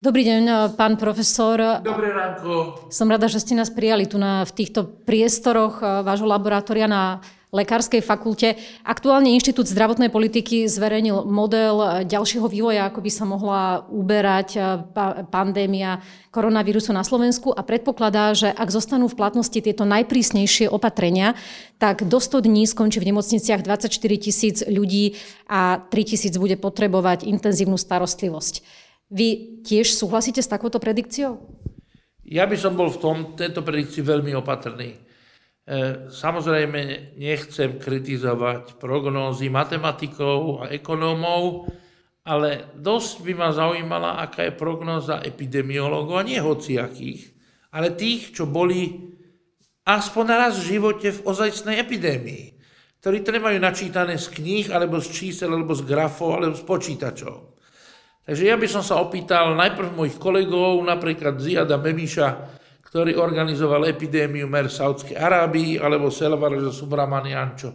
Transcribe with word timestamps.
Dobrý 0.00 0.24
deň, 0.24 0.72
pán 0.80 0.96
profesor. 0.96 1.60
Dobré 1.84 2.08
ránko. 2.16 2.88
Som 2.88 3.12
rada, 3.12 3.28
že 3.28 3.36
ste 3.36 3.52
nás 3.52 3.68
prijali 3.68 4.08
tu 4.08 4.16
na, 4.16 4.48
v 4.48 4.64
týchto 4.64 4.88
priestoroch 5.04 5.84
eh, 5.84 6.00
vášho 6.00 6.24
laboratória 6.24 6.88
na 6.88 7.20
Lekárskej 7.52 8.00
fakulte. 8.00 8.56
Aktuálne 8.80 9.28
Inštitút 9.28 9.68
zdravotnej 9.68 10.08
politiky 10.08 10.64
zverejnil 10.72 11.28
model 11.28 11.76
eh, 11.84 11.88
ďalšieho 12.08 12.48
vývoja, 12.48 12.88
ako 12.88 13.04
by 13.04 13.10
sa 13.12 13.28
mohla 13.28 13.84
uberať 13.92 14.48
eh, 14.56 14.64
pandémia 15.28 16.00
koronavírusu 16.32 16.96
na 16.96 17.04
Slovensku 17.04 17.52
a 17.52 17.60
predpokladá, 17.60 18.32
že 18.32 18.48
ak 18.48 18.72
zostanú 18.72 19.04
v 19.04 19.20
platnosti 19.20 19.60
tieto 19.60 19.84
najprísnejšie 19.84 20.72
opatrenia, 20.72 21.36
tak 21.76 22.08
do 22.08 22.16
100 22.16 22.48
dní 22.48 22.64
skončí 22.64 23.04
v 23.04 23.12
nemocniciach 23.12 23.60
24 23.60 23.92
tisíc 24.16 24.64
ľudí 24.64 25.20
a 25.44 25.76
3 25.92 25.92
tisíc 26.08 26.32
bude 26.40 26.56
potrebovať 26.56 27.28
intenzívnu 27.28 27.76
starostlivosť. 27.76 28.79
Vy 29.10 29.60
tiež 29.66 29.90
súhlasíte 29.90 30.38
s 30.38 30.46
takouto 30.46 30.78
predikciou? 30.78 31.42
Ja 32.30 32.46
by 32.46 32.54
som 32.54 32.78
bol 32.78 32.94
v 32.94 33.02
tom, 33.02 33.16
tejto 33.34 33.66
predikcii 33.66 34.06
veľmi 34.06 34.30
opatrný. 34.38 34.94
E, 34.94 34.98
samozrejme, 36.14 37.14
nechcem 37.18 37.74
kritizovať 37.74 38.78
prognózy 38.78 39.50
matematikov 39.50 40.62
a 40.62 40.64
ekonómov, 40.70 41.66
ale 42.22 42.70
dosť 42.78 43.26
by 43.26 43.32
ma 43.34 43.50
zaujímala, 43.50 44.22
aká 44.22 44.46
je 44.46 44.54
prognóza 44.54 45.18
epidemiológov, 45.26 46.22
a 46.22 46.26
nie 46.30 46.38
hociakých, 46.38 47.34
ale 47.74 47.98
tých, 47.98 48.30
čo 48.30 48.46
boli 48.46 49.10
aspoň 49.82 50.26
raz 50.30 50.54
v 50.62 50.78
živote 50.78 51.10
v 51.10 51.24
ozajstnej 51.26 51.82
epidémii, 51.82 52.54
ktorí 53.02 53.26
to 53.26 53.34
nemajú 53.34 53.58
načítané 53.58 54.22
z 54.22 54.30
kníh, 54.38 54.70
alebo 54.70 55.02
z 55.02 55.10
čísel, 55.10 55.50
alebo 55.50 55.74
z 55.74 55.82
grafov, 55.82 56.38
alebo 56.38 56.54
z 56.54 56.62
počítačov. 56.62 57.49
Takže 58.24 58.42
ja 58.46 58.56
by 58.56 58.66
som 58.68 58.84
sa 58.84 59.00
opýtal 59.00 59.56
najprv 59.56 59.96
mojich 59.96 60.16
kolegov, 60.20 60.78
napríklad 60.84 61.40
Ziada 61.40 61.80
Memiša, 61.80 62.28
ktorý 62.90 63.16
organizoval 63.16 63.86
epidémiu 63.86 64.50
mer 64.50 64.66
Saudskej 64.66 65.14
Arábii, 65.14 65.78
alebo 65.78 66.10
Selvarža 66.10 66.74
Subramanian, 66.74 67.54
čo 67.54 67.70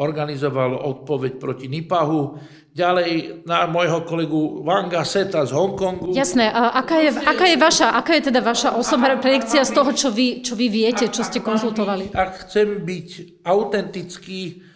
organizoval 0.00 0.80
odpoveď 0.80 1.32
proti 1.36 1.66
Nipahu. 1.68 2.38
Ďalej 2.70 3.42
na 3.50 3.66
môjho 3.66 4.06
kolegu 4.06 4.62
Wanga 4.62 5.02
Seta 5.02 5.42
z 5.42 5.50
Hongkongu. 5.52 6.14
Jasné. 6.14 6.48
A 6.48 6.70
aká 6.78 7.02
je, 7.02 7.10
aká 7.10 7.44
je, 7.50 7.56
vaša, 7.58 7.86
aká 7.98 8.12
je 8.14 8.30
teda 8.30 8.40
vaša 8.40 8.78
osobná 8.78 9.18
predikcia 9.18 9.66
z 9.66 9.74
toho, 9.74 9.90
čo 9.90 10.08
vy, 10.14 10.40
čo 10.40 10.54
vy 10.54 10.70
viete, 10.70 11.10
čo 11.10 11.26
ste 11.26 11.42
konzultovali? 11.42 12.14
Ak 12.14 12.46
chcem 12.46 12.86
byť 12.86 13.42
autentický, 13.42 14.69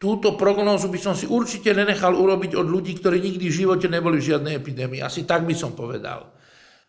túto 0.00 0.40
prognózu 0.40 0.88
by 0.88 0.96
som 0.96 1.12
si 1.12 1.28
určite 1.28 1.76
nenechal 1.76 2.16
urobiť 2.16 2.56
od 2.56 2.64
ľudí, 2.64 2.96
ktorí 2.96 3.20
nikdy 3.20 3.52
v 3.52 3.58
živote 3.62 3.86
neboli 3.86 4.16
v 4.16 4.32
žiadnej 4.32 4.56
epidémii. 4.56 5.04
Asi 5.04 5.28
tak 5.28 5.44
by 5.44 5.52
som 5.52 5.76
povedal. 5.76 6.32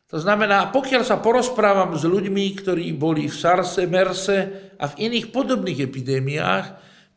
To 0.08 0.18
znamená, 0.20 0.72
pokiaľ 0.72 1.03
sa 1.03 1.20
porozprávam 1.20 1.95
s 1.95 2.08
ľuďmi, 2.08 2.44
ktorí 2.64 2.95
boli 2.95 3.28
v 3.28 3.36
SARSE, 3.36 3.88
MERSE 3.88 4.38
a 4.80 4.88
v 4.92 5.12
iných 5.12 5.31
podobných 5.31 5.88
epidémiách, 5.88 6.66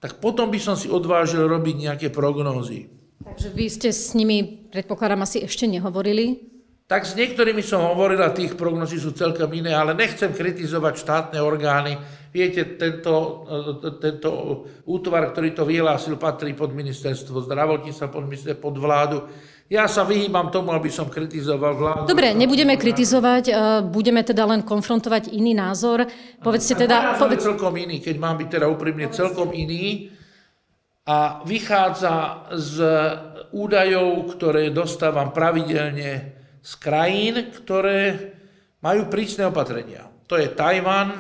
tak 0.03 0.19
potom 0.19 0.51
by 0.51 0.59
som 0.59 0.75
si 0.75 0.91
odvážil 0.91 1.47
robiť 1.47 1.75
nejaké 1.91 2.07
prognózy. 2.11 2.91
Takže 3.23 3.49
vy 3.55 3.67
ste 3.71 3.91
s 3.95 4.15
nimi, 4.19 4.67
predpokladám, 4.71 5.27
asi 5.27 5.43
ešte 5.43 5.67
nehovorili? 5.67 6.54
Tak 6.85 7.09
s 7.09 7.17
niektorými 7.17 7.65
som 7.65 7.81
hovoril 7.81 8.21
a 8.21 8.37
tých 8.37 8.61
prognózy 8.61 9.01
sú 9.01 9.17
celkom 9.17 9.49
iné, 9.57 9.73
ale 9.73 9.97
nechcem 9.97 10.29
kritizovať 10.37 10.95
štátne 11.01 11.41
orgány. 11.41 11.97
Viete, 12.29 12.77
tento, 12.77 13.49
tento 14.05 14.29
útvar, 14.85 15.33
ktorý 15.33 15.57
to 15.57 15.65
vyhlásil, 15.65 16.21
patrí 16.21 16.53
pod 16.53 16.77
ministerstvo 16.77 17.41
zdravotníctva, 17.49 18.13
pod, 18.13 18.25
pod 18.61 18.75
vládu. 18.77 19.19
Ja 19.73 19.89
sa 19.89 20.05
vyhýbam 20.05 20.53
tomu, 20.53 20.77
aby 20.77 20.93
som 20.93 21.09
kritizoval 21.09 21.73
vládu. 21.73 22.05
Dobre, 22.05 22.37
nebudeme 22.37 22.77
kritizovať, 22.77 23.45
e, 23.49 23.53
budeme 23.89 24.21
teda 24.21 24.45
len 24.45 24.61
konfrontovať 24.61 25.33
iný 25.33 25.57
názor. 25.57 26.05
Povedzte 26.45 26.77
teda... 26.77 27.17
Povedz... 27.17 27.49
celkom 27.49 27.73
iný, 27.81 27.97
keď 28.05 28.17
mám 28.21 28.37
byť 28.37 28.49
teda 28.61 28.67
úprimne 28.69 29.09
celkom 29.09 29.57
iný 29.57 30.13
a 31.09 31.41
vychádza 31.49 32.45
z 32.53 32.77
údajov, 33.57 34.37
ktoré 34.37 34.69
dostávam 34.69 35.33
pravidelne 35.33 36.34
z 36.65 36.73
krajín, 36.81 37.53
ktoré 37.53 38.33
majú 38.81 39.13
prísne 39.13 39.45
opatrenia. 39.45 40.09
To 40.25 40.41
je 40.41 40.49
Tajvan, 40.49 41.13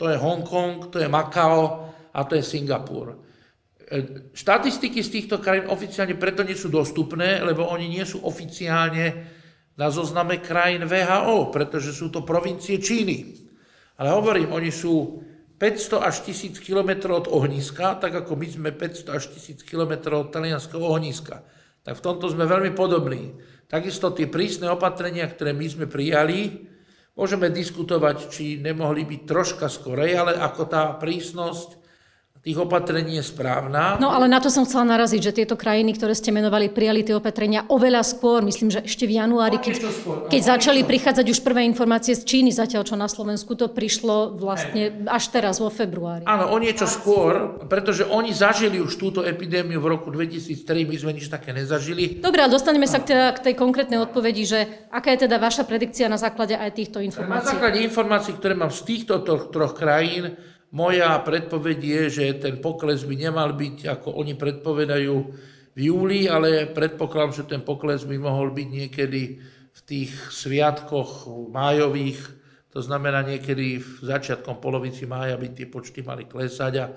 to 0.00 0.08
je 0.08 0.16
Hongkong, 0.16 0.88
to 0.88 0.96
je 0.96 1.08
Makao 1.08 1.92
a 2.16 2.20
to 2.24 2.40
je 2.40 2.44
Singapur. 2.44 3.12
E, 3.12 3.16
štatistiky 4.32 5.04
z 5.04 5.12
týchto 5.20 5.36
krajín 5.36 5.68
oficiálne 5.68 6.16
preto 6.16 6.40
nie 6.40 6.56
sú 6.56 6.72
dostupné, 6.72 7.44
lebo 7.44 7.68
oni 7.68 7.92
nie 7.92 8.08
sú 8.08 8.24
oficiálne 8.24 9.36
na 9.76 9.92
zozname 9.92 10.40
krajín 10.40 10.88
VHO, 10.88 11.52
pretože 11.52 11.92
sú 11.92 12.08
to 12.08 12.24
provincie 12.24 12.80
Číny. 12.80 13.36
Ale 14.00 14.16
hovorím, 14.16 14.56
oni 14.56 14.72
sú 14.72 15.20
500 15.60 16.04
až 16.04 16.24
1000 16.24 16.60
km 16.60 17.12
od 17.16 17.28
ohniska, 17.28 17.96
tak 18.00 18.12
ako 18.12 18.36
my 18.36 18.46
sme 18.48 18.70
500 18.72 19.16
až 19.16 19.28
1000 19.32 19.64
km 19.64 20.16
od 20.16 20.32
talianského 20.32 20.84
ohniska. 20.84 21.44
Tak 21.80 22.00
v 22.00 22.04
tomto 22.04 22.28
sme 22.28 22.44
veľmi 22.44 22.76
podobní. 22.76 23.36
Takisto 23.66 24.14
tie 24.14 24.30
prísne 24.30 24.70
opatrenia, 24.70 25.26
ktoré 25.26 25.50
my 25.50 25.66
sme 25.66 25.86
prijali, 25.90 26.70
môžeme 27.18 27.50
diskutovať, 27.50 28.30
či 28.30 28.62
nemohli 28.62 29.02
byť 29.02 29.22
troška 29.26 29.66
skorej, 29.66 30.14
ale 30.14 30.32
ako 30.38 30.62
tá 30.70 30.94
prísnosť 30.94 31.85
tých 32.46 32.62
opatrení 32.62 33.18
je 33.18 33.26
správna. 33.26 33.98
No 33.98 34.14
ale 34.14 34.30
na 34.30 34.38
to 34.38 34.46
som 34.54 34.62
chcela 34.62 34.86
naraziť, 34.94 35.18
že 35.18 35.36
tieto 35.42 35.58
krajiny, 35.58 35.98
ktoré 35.98 36.14
ste 36.14 36.30
menovali, 36.30 36.70
prijali 36.70 37.02
tie 37.02 37.18
opatrenia 37.18 37.66
oveľa 37.66 38.06
skôr, 38.06 38.38
myslím, 38.46 38.70
že 38.70 38.86
ešte 38.86 39.02
v 39.02 39.18
januári, 39.18 39.58
keď, 39.58 39.82
keď 40.30 40.40
začali 40.54 40.86
prichádzať 40.86 41.26
už 41.26 41.42
prvé 41.42 41.66
informácie 41.66 42.14
z 42.14 42.22
Číny, 42.22 42.54
zatiaľ 42.54 42.86
čo 42.86 42.94
na 42.94 43.10
Slovensku 43.10 43.58
to 43.58 43.66
prišlo 43.66 44.38
vlastne 44.38 44.94
až 45.10 45.34
teraz 45.34 45.58
vo 45.58 45.74
februári. 45.74 46.22
Áno, 46.22 46.54
o 46.54 46.56
niečo 46.62 46.86
skôr, 46.86 47.66
pretože 47.66 48.06
oni 48.06 48.30
zažili 48.30 48.78
už 48.78 48.94
túto 48.94 49.26
epidémiu 49.26 49.82
v 49.82 49.98
roku 49.98 50.14
2003, 50.14 50.86
my 50.86 50.96
sme 51.02 51.18
nič 51.18 51.26
také 51.26 51.50
nezažili. 51.50 52.22
Dobre, 52.22 52.46
ale 52.46 52.54
dostaneme 52.54 52.86
sa 52.86 53.02
k, 53.02 53.10
teda, 53.10 53.34
k 53.34 53.50
tej 53.50 53.54
konkrétnej 53.58 53.98
odpovedi, 53.98 54.46
že 54.46 54.86
aká 54.94 55.18
je 55.18 55.26
teda 55.26 55.42
vaša 55.42 55.66
predikcia 55.66 56.06
na 56.06 56.14
základe 56.14 56.54
aj 56.54 56.78
týchto 56.78 57.02
informácií? 57.02 57.42
Na 57.42 57.52
základe 57.58 57.82
informácií, 57.82 58.38
ktoré 58.38 58.54
mám 58.54 58.70
z 58.70 58.86
týchto 58.86 59.18
troch 59.26 59.74
krajín, 59.74 60.38
moja 60.76 61.16
predpoveď 61.24 61.78
je, 61.80 62.02
že 62.12 62.24
ten 62.36 62.60
pokles 62.60 63.08
by 63.08 63.16
nemal 63.16 63.56
byť, 63.56 63.88
ako 63.88 64.20
oni 64.20 64.36
predpovedajú, 64.36 65.16
v 65.76 65.92
júli, 65.92 66.24
ale 66.24 66.72
predpokladám, 66.72 67.44
že 67.44 67.44
ten 67.44 67.60
pokles 67.60 68.08
by 68.08 68.16
mohol 68.16 68.48
byť 68.48 68.68
niekedy 68.68 69.22
v 69.76 69.80
tých 69.84 70.08
sviatkoch 70.32 71.28
májových, 71.52 72.16
to 72.72 72.80
znamená 72.80 73.20
niekedy 73.20 73.80
v 73.80 73.92
začiatkom 74.00 74.56
polovici 74.56 75.04
mája 75.04 75.36
by 75.36 75.52
tie 75.52 75.68
počty 75.68 76.00
mali 76.00 76.24
klesať 76.24 76.72
a 76.80 76.86
e, 76.88 76.92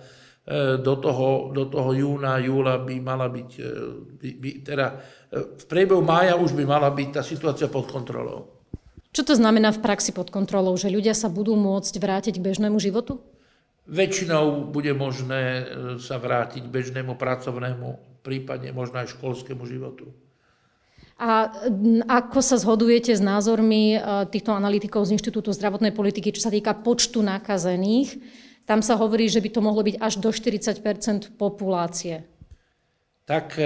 do 0.79 0.95
toho, 0.95 1.51
do 1.51 1.67
toho 1.67 1.91
júna, 1.91 2.39
júla 2.39 2.79
by 2.79 2.95
mala 3.03 3.27
byť, 3.27 3.51
e, 3.59 3.67
by, 4.15 4.29
by, 4.39 4.49
teda 4.63 4.87
e, 4.87 4.95
v 5.59 5.63
priebehu 5.67 5.99
mája 5.99 6.39
už 6.39 6.55
by 6.55 6.63
mala 6.63 6.87
byť 6.87 7.19
tá 7.19 7.21
situácia 7.23 7.67
pod 7.67 7.91
kontrolou. 7.91 8.47
Čo 9.11 9.27
to 9.27 9.33
znamená 9.35 9.75
v 9.75 9.83
praxi 9.83 10.15
pod 10.15 10.31
kontrolou? 10.31 10.79
Že 10.79 10.95
ľudia 10.95 11.15
sa 11.15 11.27
budú 11.27 11.55
môcť 11.59 11.99
vrátiť 11.99 12.39
k 12.39 12.45
bežnému 12.47 12.79
životu? 12.79 13.19
Väčšinou 13.89 14.69
bude 14.69 14.93
možné 14.93 15.41
e, 15.41 15.63
sa 15.97 16.21
vrátiť 16.21 16.69
bežnému 16.69 17.17
pracovnému, 17.17 18.21
prípadne 18.21 18.69
možno 18.69 19.01
aj 19.01 19.17
školskému 19.17 19.65
životu. 19.65 20.13
A 21.19 21.49
ako 22.05 22.39
sa 22.39 22.61
zhodujete 22.61 23.11
s 23.11 23.19
názormi 23.19 23.97
e, 23.97 23.99
týchto 24.29 24.53
analytikov 24.53 25.09
z 25.09 25.17
Inštitútu 25.17 25.49
zdravotnej 25.51 25.89
politiky, 25.89 26.29
čo 26.29 26.45
sa 26.45 26.53
týka 26.53 26.77
počtu 26.77 27.25
nakazených? 27.25 28.21
Tam 28.69 28.85
sa 28.85 28.93
hovorí, 28.93 29.25
že 29.25 29.41
by 29.41 29.49
to 29.49 29.65
mohlo 29.65 29.81
byť 29.81 29.97
až 29.97 30.21
do 30.21 30.29
40% 30.29 31.33
populácie. 31.33 32.29
Tak 33.25 33.57
e, 33.57 33.65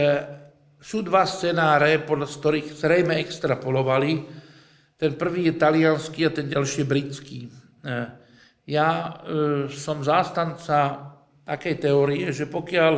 sú 0.79 1.03
dva 1.03 1.27
scenáre, 1.27 1.99
z 1.99 2.33
ktorých 2.39 2.67
zrejme 2.79 3.19
extrapolovali. 3.19 4.23
Ten 4.95 5.19
prvý 5.19 5.51
je 5.51 5.59
talianský 5.59 6.31
a 6.31 6.31
ten 6.31 6.47
ďalší 6.47 6.83
je 6.83 6.87
britský. 6.87 7.39
Ja 8.63 8.87
e, 8.87 9.09
som 9.67 9.99
zástanca 10.07 11.11
takej 11.43 11.75
teórie, 11.83 12.31
že 12.31 12.47
pokiaľ 12.47 12.93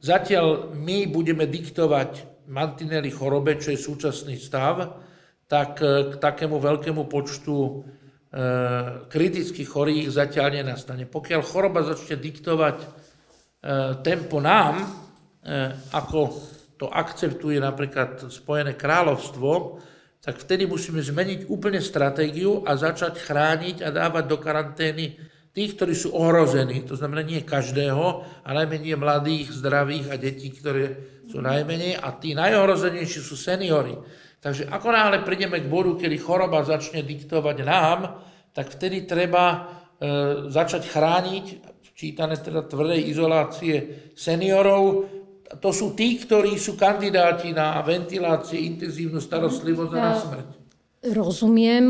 zatiaľ 0.00 0.72
my 0.72 1.04
budeme 1.12 1.44
diktovať 1.44 2.44
mantinely 2.48 3.12
chorobe, 3.12 3.60
čo 3.60 3.76
je 3.76 3.80
súčasný 3.80 4.40
stav, 4.40 4.96
tak 5.44 5.84
e, 5.84 6.12
k 6.12 6.14
takému 6.16 6.56
veľkému 6.56 7.04
počtu 7.12 7.56
e, 7.60 7.70
kritických 9.12 9.68
chorých 9.68 10.08
zatiaľ 10.08 10.64
nenastane. 10.64 11.04
Pokiaľ 11.04 11.40
choroba 11.44 11.84
začne 11.84 12.16
diktovať 12.16 13.04
tempo 14.02 14.42
nám, 14.42 14.82
ako 15.94 16.34
to 16.74 16.90
akceptuje 16.90 17.62
napríklad 17.62 18.26
Spojené 18.26 18.74
kráľovstvo, 18.74 19.78
tak 20.22 20.38
vtedy 20.38 20.70
musíme 20.70 21.02
zmeniť 21.02 21.50
úplne 21.50 21.82
stratégiu 21.82 22.62
a 22.62 22.78
začať 22.78 23.18
chrániť 23.18 23.82
a 23.82 23.90
dávať 23.90 24.24
do 24.30 24.38
karantény 24.38 25.18
tých, 25.50 25.74
ktorí 25.74 25.92
sú 25.98 26.14
ohrození. 26.14 26.86
To 26.86 26.94
znamená 26.94 27.26
nie 27.26 27.42
každého, 27.42 28.06
a 28.46 28.50
najmenej 28.54 28.96
mladých, 28.96 29.50
zdravých 29.50 30.14
a 30.14 30.16
detí, 30.16 30.54
ktoré 30.54 30.84
sú 31.26 31.42
najmenej. 31.42 31.98
A 31.98 32.08
tí 32.16 32.38
najohrozenejší 32.38 33.20
sú 33.20 33.34
seniory. 33.34 33.98
Takže 34.42 34.70
ako 34.70 34.88
náhle 34.90 35.22
prídeme 35.22 35.58
k 35.58 35.70
bodu, 35.70 35.94
kedy 35.98 36.16
choroba 36.18 36.66
začne 36.66 37.02
diktovať 37.02 37.56
nám, 37.62 38.22
tak 38.54 38.74
vtedy 38.74 39.06
treba 39.06 39.44
e, 39.54 39.58
začať 40.50 40.82
chrániť, 40.86 41.44
čítané 41.94 42.34
teda 42.38 42.66
tvrdej 42.66 43.06
izolácie 43.06 43.74
seniorov. 44.18 45.06
To 45.60 45.68
sú 45.68 45.92
tí, 45.92 46.16
ktorí 46.16 46.56
sú 46.56 46.80
kandidáti 46.80 47.52
na 47.52 47.76
ventilácie, 47.84 48.64
intenzívnu 48.72 49.20
starostlivosť 49.20 49.92
a 49.92 49.98
na 50.00 50.12
smrť. 50.16 50.48
Rozumiem. 51.02 51.86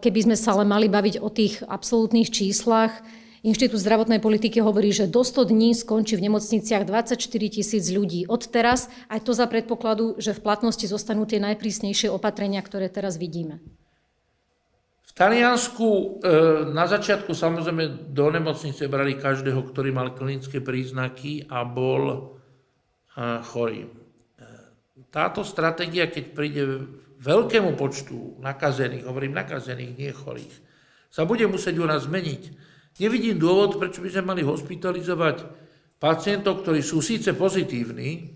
Keby 0.00 0.20
sme 0.26 0.36
sa 0.38 0.56
ale 0.56 0.64
mali 0.64 0.88
baviť 0.88 1.20
o 1.20 1.28
tých 1.28 1.60
absolútnych 1.62 2.32
číslach, 2.32 3.04
Inštitút 3.44 3.76
zdravotnej 3.76 4.24
politiky 4.24 4.64
hovorí, 4.64 4.88
že 4.88 5.04
do 5.04 5.20
100 5.20 5.52
dní 5.52 5.76
skončí 5.76 6.16
v 6.16 6.32
nemocniciach 6.32 6.88
24 6.88 7.20
tisíc 7.52 7.92
ľudí. 7.92 8.24
Od 8.24 8.40
teraz 8.48 8.88
aj 9.12 9.20
to 9.20 9.36
za 9.36 9.44
predpokladu, 9.44 10.16
že 10.16 10.32
v 10.32 10.40
platnosti 10.40 10.88
zostanú 10.88 11.28
tie 11.28 11.44
najprísnejšie 11.44 12.08
opatrenia, 12.08 12.64
ktoré 12.64 12.88
teraz 12.88 13.20
vidíme. 13.20 13.60
V 15.04 15.12
Taliansku 15.12 15.88
e, 15.92 16.04
na 16.72 16.88
začiatku 16.88 17.36
samozrejme 17.36 18.16
do 18.16 18.26
nemocnice 18.32 18.88
brali 18.88 19.20
každého, 19.20 19.60
ktorý 19.60 19.92
mal 19.92 20.16
klinické 20.16 20.64
príznaky 20.64 21.44
a 21.44 21.68
bol 21.68 22.40
e, 23.14 23.40
chorý. 23.46 23.86
E, 23.86 23.90
táto 25.10 25.46
stratégia, 25.46 26.10
keď 26.10 26.24
príde 26.34 26.62
veľkému 27.22 27.78
počtu 27.78 28.38
nakazených, 28.42 29.08
hovorím 29.08 29.38
nakazených, 29.38 29.92
nie 29.96 30.12
chorých, 30.12 30.54
sa 31.08 31.22
bude 31.24 31.46
musieť 31.46 31.78
u 31.78 31.86
nás 31.86 32.04
zmeniť. 32.10 32.42
Nevidím 32.98 33.38
dôvod, 33.38 33.78
prečo 33.78 34.02
by 34.02 34.10
sme 34.10 34.34
mali 34.34 34.42
hospitalizovať 34.42 35.46
pacientov, 35.98 36.62
ktorí 36.62 36.82
sú 36.82 36.98
síce 37.02 37.34
pozitívni, 37.34 38.34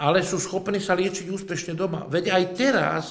ale 0.00 0.24
sú 0.24 0.38
schopní 0.40 0.80
sa 0.80 0.96
liečiť 0.96 1.28
úspešne 1.30 1.74
doma. 1.76 2.08
Veď 2.08 2.32
aj 2.32 2.44
teraz, 2.56 3.04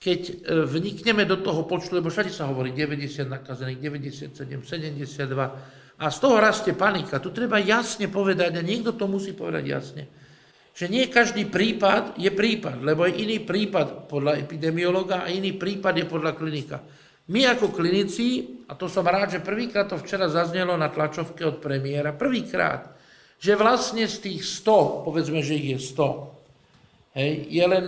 keď 0.00 0.20
e, 0.26 0.32
vnikneme 0.64 1.28
do 1.28 1.38
toho 1.38 1.68
počtu, 1.68 1.98
lebo 1.98 2.08
všade 2.08 2.32
sa 2.32 2.48
hovorí 2.48 2.72
90 2.72 3.30
nakazených, 3.30 3.78
97, 3.78 4.64
72 4.64 5.79
a 6.00 6.08
z 6.08 6.16
toho 6.16 6.40
rastie 6.40 6.72
panika. 6.72 7.20
Tu 7.20 7.28
treba 7.28 7.60
jasne 7.60 8.08
povedať, 8.08 8.56
a 8.56 8.64
niekto 8.64 8.96
to 8.96 9.04
musí 9.04 9.36
povedať 9.36 9.64
jasne, 9.68 10.02
že 10.72 10.88
nie 10.88 11.12
každý 11.12 11.44
prípad 11.44 12.16
je 12.16 12.32
prípad, 12.32 12.80
lebo 12.80 13.04
je 13.04 13.20
iný 13.20 13.44
prípad 13.44 14.08
podľa 14.08 14.40
epidemiologa 14.40 15.28
a 15.28 15.28
iný 15.28 15.52
prípad 15.52 15.94
je 16.00 16.06
podľa 16.08 16.32
klinika. 16.32 16.80
My 17.30 17.46
ako 17.46 17.70
klinici, 17.70 18.58
a 18.66 18.74
to 18.74 18.88
som 18.88 19.04
rád, 19.04 19.38
že 19.38 19.44
prvýkrát 19.44 19.86
to 19.86 20.00
včera 20.00 20.26
zaznelo 20.26 20.74
na 20.74 20.88
tlačovke 20.88 21.44
od 21.44 21.60
premiéra, 21.62 22.16
prvýkrát, 22.16 22.96
že 23.36 23.54
vlastne 23.54 24.08
z 24.08 24.16
tých 24.24 24.40
100, 24.42 25.06
povedzme, 25.06 25.44
že 25.44 25.54
ich 25.54 25.68
je 25.76 25.78
100, 25.94 27.20
hej, 27.20 27.30
je 27.46 27.64
len 27.64 27.84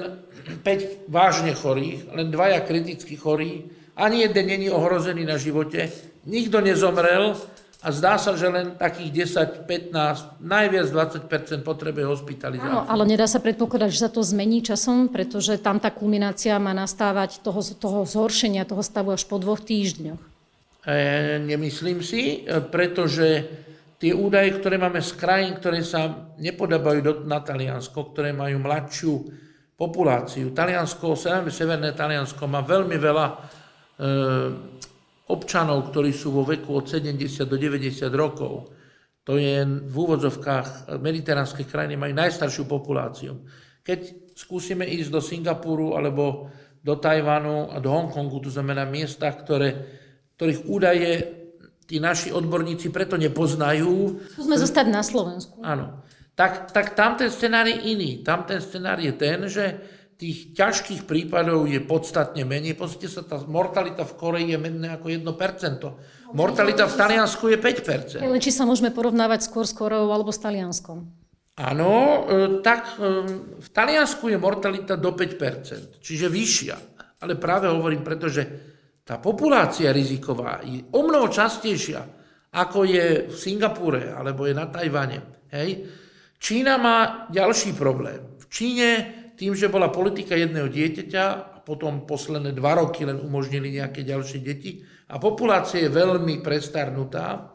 5 0.63 1.11
vážne 1.11 1.57
chorých, 1.57 2.13
len 2.13 2.29
dvaja 2.31 2.61
kriticky 2.63 3.19
chorí, 3.19 3.67
ani 3.99 4.25
jeden 4.29 4.47
není 4.47 4.69
ohrozený 4.71 5.27
na 5.27 5.41
živote, 5.41 5.91
nikto 6.29 6.63
nezomrel, 6.63 7.35
a 7.83 7.91
zdá 7.91 8.15
sa, 8.15 8.39
že 8.39 8.47
len 8.47 8.79
takých 8.79 9.27
10, 9.27 9.67
15, 9.67 10.39
najviac 10.39 10.87
20 11.27 11.67
potrebuje 11.67 12.07
hospitalizáciu. 12.07 12.71
Áno, 12.71 12.87
ale 12.87 13.03
nedá 13.11 13.27
sa 13.27 13.43
predpokladať, 13.43 13.91
že 13.91 14.03
sa 14.07 14.11
to 14.11 14.23
zmení 14.23 14.63
časom, 14.63 15.11
pretože 15.11 15.59
tam 15.59 15.83
tá 15.83 15.91
kulminácia 15.91 16.55
má 16.63 16.71
nastávať 16.71 17.43
toho, 17.43 17.59
toho 17.75 18.07
zhoršenia, 18.07 18.63
toho 18.71 18.87
stavu 18.87 19.11
až 19.11 19.27
po 19.27 19.43
dvoch 19.43 19.59
týždňoch. 19.59 20.23
E, 20.87 21.43
nemyslím 21.43 22.07
si, 22.07 22.47
e, 22.47 22.63
pretože 22.63 23.51
tie 23.99 24.15
údaje, 24.15 24.55
ktoré 24.63 24.79
máme 24.79 25.03
z 25.03 25.19
krajín, 25.19 25.59
ktoré 25.59 25.83
sa 25.83 26.31
nepodávajú 26.39 27.01
do, 27.03 27.13
na 27.27 27.43
Taliansko, 27.43 28.15
ktoré 28.15 28.31
majú 28.31 28.63
mladšiu 28.63 29.15
populáciu. 29.75 30.55
Taliansko, 30.55 31.19
severné 31.51 31.91
Taliansko 31.99 32.47
má 32.47 32.63
veľmi 32.63 32.95
veľa 32.95 33.27
e, 33.27 33.35
občanov, 35.33 35.89
ktorí 35.89 36.13
sú 36.13 36.37
vo 36.37 36.45
veku 36.45 36.77
od 36.77 36.85
70 36.85 37.49
do 37.49 37.57
90 37.57 38.13
rokov, 38.13 38.69
to 39.23 39.39
je 39.39 39.65
v 39.65 39.95
úvodzovkách 39.95 40.99
mediteránskej 40.99 41.67
krajiny, 41.71 41.95
majú 41.97 42.13
najstaršiu 42.13 42.67
populáciu. 42.67 43.41
Keď 43.81 44.31
skúsime 44.37 44.85
ísť 44.85 45.11
do 45.11 45.21
Singapuru 45.23 45.95
alebo 45.95 46.51
do 46.83 46.99
Tajvanu 46.99 47.71
a 47.71 47.79
do 47.79 47.89
Hongkongu, 47.95 48.43
to 48.43 48.51
znamená 48.51 48.83
miesta, 48.83 49.31
ktoré, 49.31 49.79
ktorých 50.35 50.61
údaje 50.67 51.13
tí 51.87 52.03
naši 52.03 52.35
odborníci 52.35 52.91
preto 52.91 53.15
nepoznajú. 53.15 54.19
Skúsme 54.35 54.59
zostať 54.59 54.87
na 54.91 55.03
Slovensku. 55.07 55.63
Áno. 55.63 56.03
Tak, 56.35 56.73
tak 56.73 56.99
tam 56.99 57.15
ten 57.15 57.31
scenár 57.31 57.69
je 57.69 57.79
iný. 57.95 58.25
Tam 58.27 58.43
ten 58.43 58.59
scenár 58.59 58.99
je 58.99 59.13
ten, 59.15 59.47
že 59.47 59.79
tých 60.17 60.55
ťažkých 60.55 61.03
prípadov 61.09 61.67
je 61.67 61.83
podstatne 61.83 62.47
menej. 62.47 62.79
Pozrite 62.79 63.11
sa, 63.11 63.27
tá 63.27 63.43
mortalita 63.45 64.07
v 64.07 64.15
Koreji 64.15 64.49
je 64.55 64.59
menej 64.59 64.95
ako 64.95 65.07
1%. 65.11 66.33
Mortalita 66.33 66.89
v 66.89 66.95
Taliansku 66.95 67.45
je 67.51 67.59
5%. 67.59 68.25
Ale 68.25 68.41
či 68.41 68.55
sa 68.55 68.65
môžeme 68.65 68.95
porovnávať 68.95 69.51
skôr 69.51 69.67
s 69.67 69.75
Koreou 69.77 70.09
alebo 70.09 70.33
s 70.33 70.41
Talianskom? 70.41 71.05
Áno, 71.61 71.93
e, 71.93 72.19
tak 72.65 72.97
e, 72.97 73.05
v 73.61 73.69
Taliansku 73.69 74.33
je 74.33 74.41
mortalita 74.41 74.97
do 74.97 75.13
5%, 75.13 76.01
čiže 76.01 76.33
vyššia. 76.33 76.77
Ale 77.21 77.37
práve 77.37 77.69
hovorím, 77.69 78.01
pretože 78.01 78.43
tá 79.05 79.21
populácia 79.21 79.93
riziková 79.93 80.65
je 80.65 80.81
o 80.97 81.01
mnoho 81.05 81.29
častejšia, 81.29 82.01
ako 82.57 82.89
je 82.89 83.29
v 83.29 83.37
Singapúre 83.37 84.13
alebo 84.17 84.49
je 84.49 84.55
na 84.57 84.67
Tajvane. 84.69 85.49
Hej. 85.53 85.71
Čína 86.41 86.81
má 86.81 87.29
ďalší 87.29 87.77
problém. 87.77 88.39
V 88.41 88.45
Číne 88.49 88.89
tým, 89.43 89.59
že 89.59 89.67
bola 89.67 89.91
politika 89.91 90.39
jedného 90.39 90.71
dieťaťa 90.71 91.25
a 91.27 91.59
potom 91.59 92.07
posledné 92.07 92.55
dva 92.55 92.79
roky 92.79 93.03
len 93.03 93.19
umožnili 93.19 93.75
nejaké 93.75 94.07
ďalšie 94.07 94.39
deti 94.39 94.87
a 95.11 95.19
populácia 95.19 95.83
je 95.83 95.91
veľmi 95.91 96.39
prestarnutá 96.39 97.51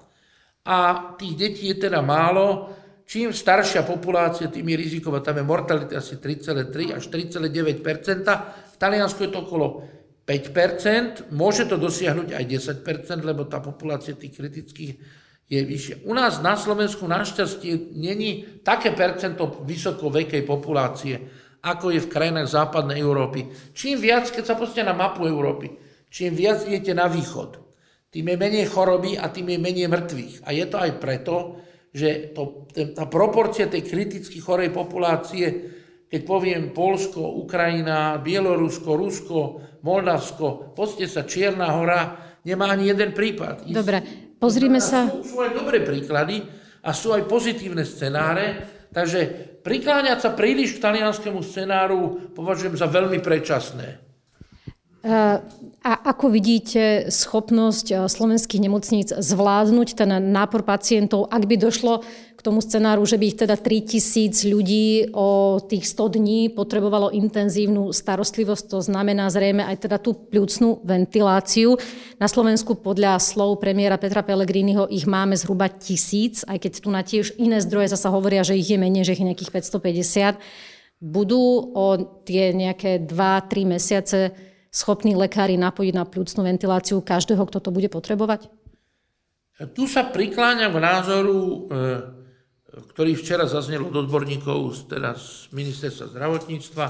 a 0.67 0.77
tých 1.15 1.33
detí 1.39 1.71
je 1.71 1.87
teda 1.87 2.03
málo, 2.03 2.75
čím 3.07 3.31
staršia 3.31 3.87
populácia, 3.87 4.51
tým 4.51 4.67
je 4.67 4.75
riziková. 4.75 5.23
Tam 5.23 5.39
je 5.39 5.47
mortalita 5.47 6.03
asi 6.03 6.19
3,3 6.19 6.91
až 6.91 7.07
3,9 7.07 7.79
V 7.79 8.75
Taliansku 8.75 9.23
je 9.23 9.31
to 9.31 9.47
okolo 9.47 9.87
5% 10.27 11.31
môže 11.31 11.71
to 11.71 11.79
dosiahnuť 11.79 12.35
aj 12.35 12.43
10% 12.83 12.83
lebo 13.23 13.47
tá 13.47 13.63
populácia 13.63 14.11
tých 14.11 14.35
kritických 14.35 14.93
je 15.47 15.61
vyššia. 15.63 15.95
U 16.03 16.11
nás 16.11 16.43
na 16.43 16.59
Slovensku 16.59 17.07
našťastie 17.07 17.95
není 17.95 18.59
také 18.59 18.91
percento 18.91 19.63
vysokovekej 19.63 20.43
populácie, 20.43 21.46
ako 21.67 21.91
je 21.91 22.03
v 22.03 22.11
krajinách 22.11 22.47
západnej 22.47 23.03
Európy. 23.03 23.51
Čím 23.75 23.99
viac, 23.99 24.31
keď 24.31 24.43
sa 24.43 24.55
pozrite 24.55 24.87
na 24.87 24.95
mapu 24.95 25.27
Európy, 25.27 25.75
čím 26.07 26.31
viac 26.31 26.63
idete 26.63 26.95
na 26.95 27.11
východ, 27.11 27.59
tým 28.07 28.31
je 28.31 28.37
menej 28.39 28.65
choroby 28.71 29.19
a 29.19 29.27
tým 29.27 29.51
je 29.51 29.59
menej 29.59 29.91
mŕtvych. 29.91 30.35
A 30.47 30.55
je 30.55 30.65
to 30.65 30.77
aj 30.79 30.91
preto, 30.97 31.35
že 31.91 32.31
to, 32.31 32.67
tá 32.71 33.03
proporcia 33.09 33.67
tej 33.67 33.83
kriticky 33.83 34.39
chorej 34.39 34.71
populácie, 34.71 35.75
keď 36.07 36.21
poviem 36.23 36.71
Polsko, 36.71 37.19
Ukrajina, 37.43 38.15
Bielorusko, 38.23 38.95
Rusko, 38.95 39.39
Moldavsko, 39.83 40.71
pozrite 40.71 41.11
sa, 41.11 41.27
Čierna 41.27 41.75
hora, 41.75 42.15
nemá 42.47 42.71
ani 42.71 42.87
jeden 42.87 43.11
prípad. 43.11 43.67
Dobre, 43.67 43.99
pozrime 44.39 44.79
sa. 44.79 45.11
Sú, 45.11 45.35
sú 45.35 45.37
aj 45.43 45.51
dobré 45.51 45.83
príklady 45.83 46.47
a 46.87 46.95
sú 46.95 47.11
aj 47.11 47.27
pozitívne 47.27 47.83
scenáre, 47.83 48.77
Takže 48.97 49.19
prikláňať 49.67 50.23
sa 50.23 50.31
príliš 50.31 50.79
k 50.79 50.83
talianskému 50.87 51.43
scenáru 51.43 52.31
považujem 52.31 52.79
za 52.79 52.87
veľmi 52.87 53.19
predčasné. 53.19 54.06
A 55.87 55.93
ako 56.03 56.35
vidíte 56.35 57.07
schopnosť 57.07 57.87
eh, 57.95 57.97
slovenských 58.11 58.59
nemocníc 58.59 59.15
zvládnuť 59.15 59.87
ten 59.95 60.11
nápor 60.35 60.67
pacientov, 60.67 61.31
ak 61.31 61.47
by 61.47 61.55
došlo 61.55 62.03
k 62.37 62.41
tomu 62.43 62.59
scenáru, 62.59 63.07
že 63.07 63.15
by 63.15 63.25
ich 63.31 63.39
teda 63.39 63.55
3000 63.55 64.51
ľudí 64.51 65.09
o 65.15 65.57
tých 65.63 65.87
100 65.87 66.19
dní 66.19 66.39
potrebovalo 66.51 67.09
intenzívnu 67.15 67.89
starostlivosť, 67.95 68.77
to 68.77 68.79
znamená 68.83 69.31
zrejme 69.31 69.63
aj 69.63 69.87
teda 69.87 69.97
tú 69.97 70.13
pľúcnú 70.13 70.83
ventiláciu. 70.85 71.79
Na 72.21 72.27
Slovensku 72.29 72.77
podľa 72.77 73.17
slov 73.23 73.57
premiéra 73.63 73.97
Petra 73.97 74.21
Pellegriniho 74.21 74.91
ich 74.91 75.07
máme 75.07 75.39
zhruba 75.39 75.71
tisíc, 75.71 76.43
aj 76.45 76.67
keď 76.67 76.71
tu 76.83 76.89
na 76.91 77.01
tiež 77.01 77.39
iné 77.41 77.57
zdroje 77.63 77.95
zasa 77.95 78.11
hovoria, 78.11 78.45
že 78.45 78.59
ich 78.59 78.69
je 78.69 78.77
menej, 78.77 79.07
že 79.07 79.17
ich 79.17 79.21
je 79.23 79.29
nejakých 79.33 79.51
550. 79.55 80.37
Budú 80.99 81.73
o 81.73 81.87
tie 82.27 82.53
nejaké 82.53 83.01
2-3 83.01 83.65
mesiace 83.65 84.46
schopní 84.77 85.17
lekári 85.17 85.57
napojiť 85.57 85.93
na 85.97 86.05
plúcnú 86.05 86.45
ventiláciu 86.45 87.01
každého, 87.01 87.41
kto 87.49 87.57
to 87.57 87.69
bude 87.73 87.89
potrebovať? 87.89 88.45
Tu 89.73 89.89
sa 89.89 90.05
prikláňam 90.05 90.77
k 90.77 90.85
názoru, 90.85 91.41
e, 91.41 91.57
ktorý 92.93 93.17
včera 93.17 93.49
zaznel 93.49 93.89
od 93.89 94.05
odborníkov 94.05 94.85
teda 94.85 95.17
z 95.17 95.49
ministerstva 95.49 96.13
zdravotníctva, 96.13 96.85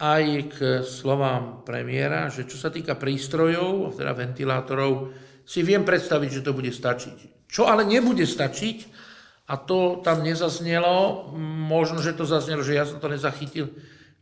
aj 0.00 0.24
k 0.52 0.56
slovám 0.84 1.64
premiéra, 1.64 2.28
že 2.28 2.44
čo 2.44 2.60
sa 2.60 2.68
týka 2.68 3.00
prístrojov, 3.00 3.96
teda 3.96 4.12
ventilátorov, 4.12 5.12
si 5.48 5.64
viem 5.64 5.88
predstaviť, 5.88 6.40
že 6.40 6.44
to 6.44 6.52
bude 6.52 6.68
stačiť. 6.68 7.48
Čo 7.48 7.64
ale 7.64 7.88
nebude 7.88 8.28
stačiť, 8.28 9.08
a 9.50 9.58
to 9.58 9.98
tam 10.04 10.22
nezaznelo, 10.22 11.32
možno, 11.66 11.98
že 11.98 12.14
to 12.14 12.22
zaznelo, 12.22 12.62
že 12.62 12.78
ja 12.78 12.86
som 12.86 13.02
to 13.02 13.10
nezachytil, 13.10 13.72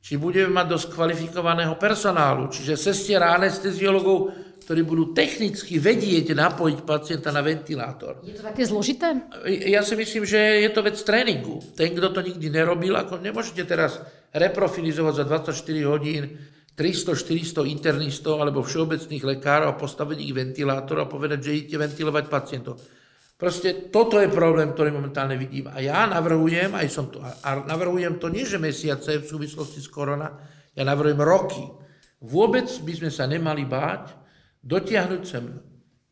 či 0.09 0.17
budeme 0.17 0.57
mať 0.57 0.67
dosť 0.73 0.87
kvalifikovaného 0.97 1.77
personálu, 1.77 2.49
čiže 2.49 2.81
sestier 2.81 3.21
a 3.21 3.37
anesteziologov, 3.37 4.33
ktorí 4.65 4.81
budú 4.81 5.13
technicky 5.13 5.77
vedieť 5.77 6.33
napojiť 6.33 6.79
pacienta 6.89 7.29
na 7.29 7.45
ventilátor. 7.45 8.25
Je 8.25 8.33
to 8.33 8.41
také 8.41 8.65
zložité? 8.65 9.21
Ja 9.69 9.85
si 9.85 10.01
myslím, 10.01 10.25
že 10.25 10.65
je 10.65 10.71
to 10.73 10.81
vec 10.81 10.97
tréningu. 10.97 11.61
Ten, 11.77 11.93
kto 11.93 12.09
to 12.09 12.25
nikdy 12.25 12.49
nerobil, 12.49 12.97
ako 12.97 13.21
nemôžete 13.21 13.69
teraz 13.69 14.01
reprofilizovať 14.33 15.13
za 15.13 15.25
24 15.29 15.93
hodín 15.93 16.41
300-400 16.73 17.69
internistov 17.69 18.41
alebo 18.41 18.65
všeobecných 18.65 19.37
lekárov 19.37 19.69
a 19.69 19.77
postaviť 19.77 20.19
ich 20.25 20.33
ventilátor 20.33 21.05
a 21.05 21.11
povedať, 21.11 21.53
že 21.53 21.53
idete 21.53 21.77
ventilovať 21.85 22.25
pacientov. 22.33 22.81
Proste 23.39 23.87
toto 23.95 24.19
je 24.19 24.27
problém, 24.27 24.75
ktorý 24.75 24.91
momentálne 24.91 25.39
vidím. 25.39 25.71
A 25.71 25.79
ja 25.79 26.11
navrhujem, 26.11 26.75
aj 26.75 26.89
som 26.91 27.07
to, 27.07 27.23
a 27.23 27.63
navrhujem 27.63 28.19
to 28.19 28.27
nie, 28.35 28.43
že 28.43 28.59
mesiace 28.59 29.23
v 29.23 29.31
súvislosti 29.31 29.79
s 29.79 29.87
korona, 29.87 30.27
ja 30.75 30.83
navrhujem 30.83 31.23
roky. 31.23 31.63
Vôbec 32.19 32.67
by 32.67 32.93
sme 32.99 33.11
sa 33.15 33.31
nemali 33.31 33.63
báť 33.63 34.11
dotiahnuť 34.67 35.23
sem 35.23 35.47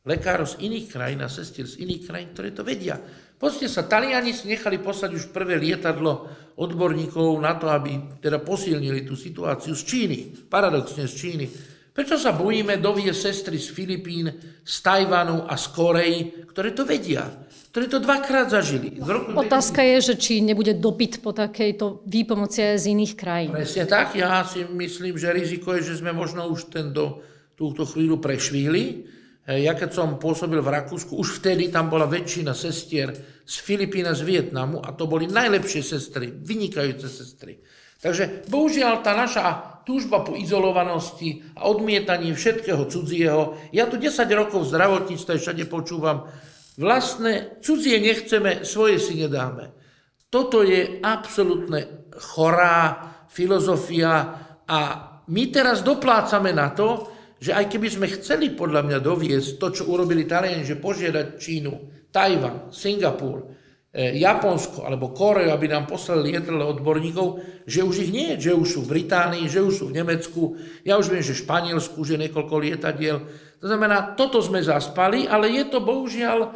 lekárov 0.06 0.47
z 0.47 0.71
iných 0.71 0.87
krajín 0.87 1.18
a 1.18 1.26
sestier 1.26 1.66
z 1.66 1.83
iných 1.83 2.06
krajín, 2.06 2.30
ktoré 2.30 2.54
to 2.54 2.62
vedia. 2.62 2.95
Pozrite 3.37 3.68
sa, 3.68 3.90
Taliani 3.90 4.30
si 4.30 4.47
nechali 4.47 4.78
poslať 4.78 5.11
už 5.18 5.35
prvé 5.35 5.59
lietadlo 5.59 6.30
odborníkov 6.56 7.37
na 7.42 7.59
to, 7.59 7.68
aby 7.68 8.23
teda 8.23 8.40
posilnili 8.40 9.02
tú 9.02 9.18
situáciu 9.18 9.75
z 9.75 9.83
Číny, 9.83 10.18
paradoxne 10.47 11.04
z 11.04 11.14
Číny. 11.18 11.47
Prečo 11.97 12.21
sa 12.21 12.37
bojíme 12.37 12.76
dovie 12.76 13.09
sestry 13.17 13.57
z 13.57 13.73
Filipín, 13.73 14.29
z 14.61 14.75
Tajvanu 14.85 15.49
a 15.49 15.57
z 15.57 15.65
Korei, 15.73 16.45
ktoré 16.45 16.76
to 16.76 16.85
vedia, 16.85 17.25
ktoré 17.73 17.88
to 17.88 18.05
dvakrát 18.05 18.53
zažili. 18.53 19.00
Otázka 19.33 19.81
je, 19.81 20.12
že 20.12 20.15
či 20.21 20.45
nebude 20.45 20.76
dopyt 20.76 21.25
po 21.25 21.33
takejto 21.33 22.05
výpomoci 22.05 22.61
aj 22.61 22.85
z 22.85 22.87
iných 22.93 23.12
krajín. 23.17 23.57
Presne 23.57 23.88
tak, 23.88 24.12
ja 24.12 24.45
si 24.45 24.69
myslím, 24.69 25.17
že 25.17 25.33
riziko 25.33 25.73
je, 25.73 25.88
že 25.88 26.05
sme 26.05 26.12
možno 26.12 26.45
už 26.53 26.69
ten 26.69 26.93
do 26.93 27.25
túto 27.57 27.88
chvíľu 27.88 28.21
prešvíli. 28.21 28.83
E, 29.49 29.65
ja 29.65 29.73
keď 29.73 29.97
som 29.97 30.21
pôsobil 30.21 30.61
v 30.61 30.69
Rakúsku, 30.69 31.17
už 31.17 31.41
vtedy 31.41 31.73
tam 31.73 31.88
bola 31.88 32.05
väčšina 32.05 32.53
sestier 32.53 33.09
z 33.41 33.55
Filipín 33.65 34.05
a 34.05 34.12
z 34.12 34.21
Vietnamu 34.21 34.85
a 34.85 34.93
to 34.93 35.09
boli 35.09 35.33
najlepšie 35.33 35.81
sestry, 35.81 36.29
vynikajúce 36.29 37.09
sestry. 37.09 37.57
Takže 38.05 38.45
bohužiaľ 38.53 39.00
tá 39.00 39.17
naša 39.17 39.75
túžba 39.87 40.26
po 40.26 40.35
izolovanosti 40.35 41.47
a 41.55 41.71
odmietaní 41.71 42.35
všetkého 42.35 42.90
cudzieho, 42.90 43.55
ja 43.71 43.87
tu 43.87 43.97
10 43.97 44.26
rokov 44.35 44.66
v 44.66 44.71
zdravotníctve 44.75 45.38
všade 45.38 45.64
počúvam, 45.71 46.26
vlastné 46.75 47.62
cudzie 47.62 48.02
nechceme, 48.02 48.66
svoje 48.66 48.99
si 48.99 49.14
nedáme. 49.14 49.71
Toto 50.26 50.66
je 50.66 50.99
absolútne 50.99 52.11
chorá 52.19 52.99
filozofia 53.31 54.14
a 54.66 54.78
my 55.31 55.43
teraz 55.55 55.87
doplácame 55.87 56.50
na 56.50 56.75
to, 56.75 57.14
že 57.38 57.55
aj 57.55 57.71
keby 57.71 57.88
sme 57.88 58.07
chceli 58.11 58.50
podľa 58.59 58.83
mňa 58.83 58.99
doviesť 58.99 59.50
to, 59.61 59.66
čo 59.71 59.83
urobili 59.87 60.26
Taliani, 60.26 60.66
že 60.66 60.81
požiadať 60.83 61.26
Čínu, 61.38 61.73
Tajvan, 62.11 62.75
Singapur, 62.75 63.55
Japonsko 63.97 64.85
alebo 64.85 65.17
Koreu, 65.17 65.49
aby 65.49 65.73
nám 65.73 65.88
poslali 65.88 66.37
lietadlo 66.37 66.69
odborníkov, 66.69 67.41
že 67.65 67.81
už 67.81 68.05
ich 68.05 68.12
nie, 68.12 68.37
že 68.37 68.53
už 68.53 68.69
sú 68.69 68.81
v 68.85 69.00
Británii, 69.00 69.49
že 69.49 69.65
už 69.65 69.73
sú 69.73 69.85
v 69.88 69.97
Nemecku, 69.97 70.61
ja 70.85 71.00
už 71.00 71.09
viem, 71.09 71.25
že 71.25 71.33
v 71.33 71.43
Španielsku, 71.49 71.97
že 72.05 72.21
niekoľko 72.21 72.55
lietadiel. 72.61 73.25
To 73.57 73.67
znamená, 73.73 74.12
toto 74.12 74.45
sme 74.45 74.61
zaspali, 74.61 75.25
ale 75.25 75.49
je 75.49 75.65
to 75.73 75.81
bohužiaľ 75.81 76.53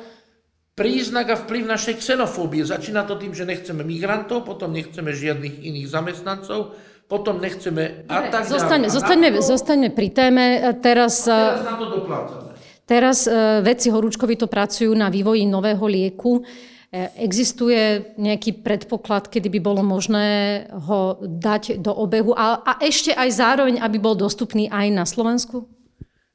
príznak 0.77 1.33
a 1.33 1.37
vplyv 1.41 1.65
našej 1.65 1.97
xenofóbie. 2.05 2.61
Začína 2.61 3.09
to 3.09 3.17
tým, 3.17 3.33
že 3.33 3.49
nechceme 3.49 3.89
migrantov, 3.89 4.45
potom 4.45 4.77
nechceme 4.77 5.09
žiadnych 5.09 5.65
iných 5.65 5.89
zamestnancov, 5.89 6.77
potom 7.09 7.41
nechceme 7.41 8.05
a 8.05 8.29
tak 8.29 8.47
zostaňme, 8.47 8.93
zostaňme, 8.93 9.29
zostaňme 9.41 9.89
pri 9.97 10.09
téme. 10.13 10.45
Teraz, 10.85 11.25
teraz 11.25 11.65
na 11.65 11.75
to 11.81 12.05
doplácame. 12.05 12.53
Teraz 12.85 13.25
vedci 13.65 13.89
horúčkovi 13.89 14.35
to 14.37 14.47
pracujú 14.51 14.93
na 14.93 15.09
vývoji 15.09 15.49
nového 15.49 15.87
lieku. 15.89 16.45
E, 16.91 17.07
existuje 17.23 18.19
nejaký 18.19 18.67
predpoklad, 18.67 19.31
kedy 19.31 19.47
by 19.47 19.63
bolo 19.63 19.87
možné 19.87 20.67
ho 20.75 21.23
dať 21.23 21.79
do 21.79 21.95
obehu 21.95 22.35
a, 22.35 22.67
a 22.67 22.83
ešte 22.83 23.15
aj 23.15 23.31
zároveň, 23.31 23.79
aby 23.79 24.03
bol 24.03 24.19
dostupný 24.19 24.67
aj 24.67 24.91
na 24.91 25.07
Slovensku? 25.07 25.71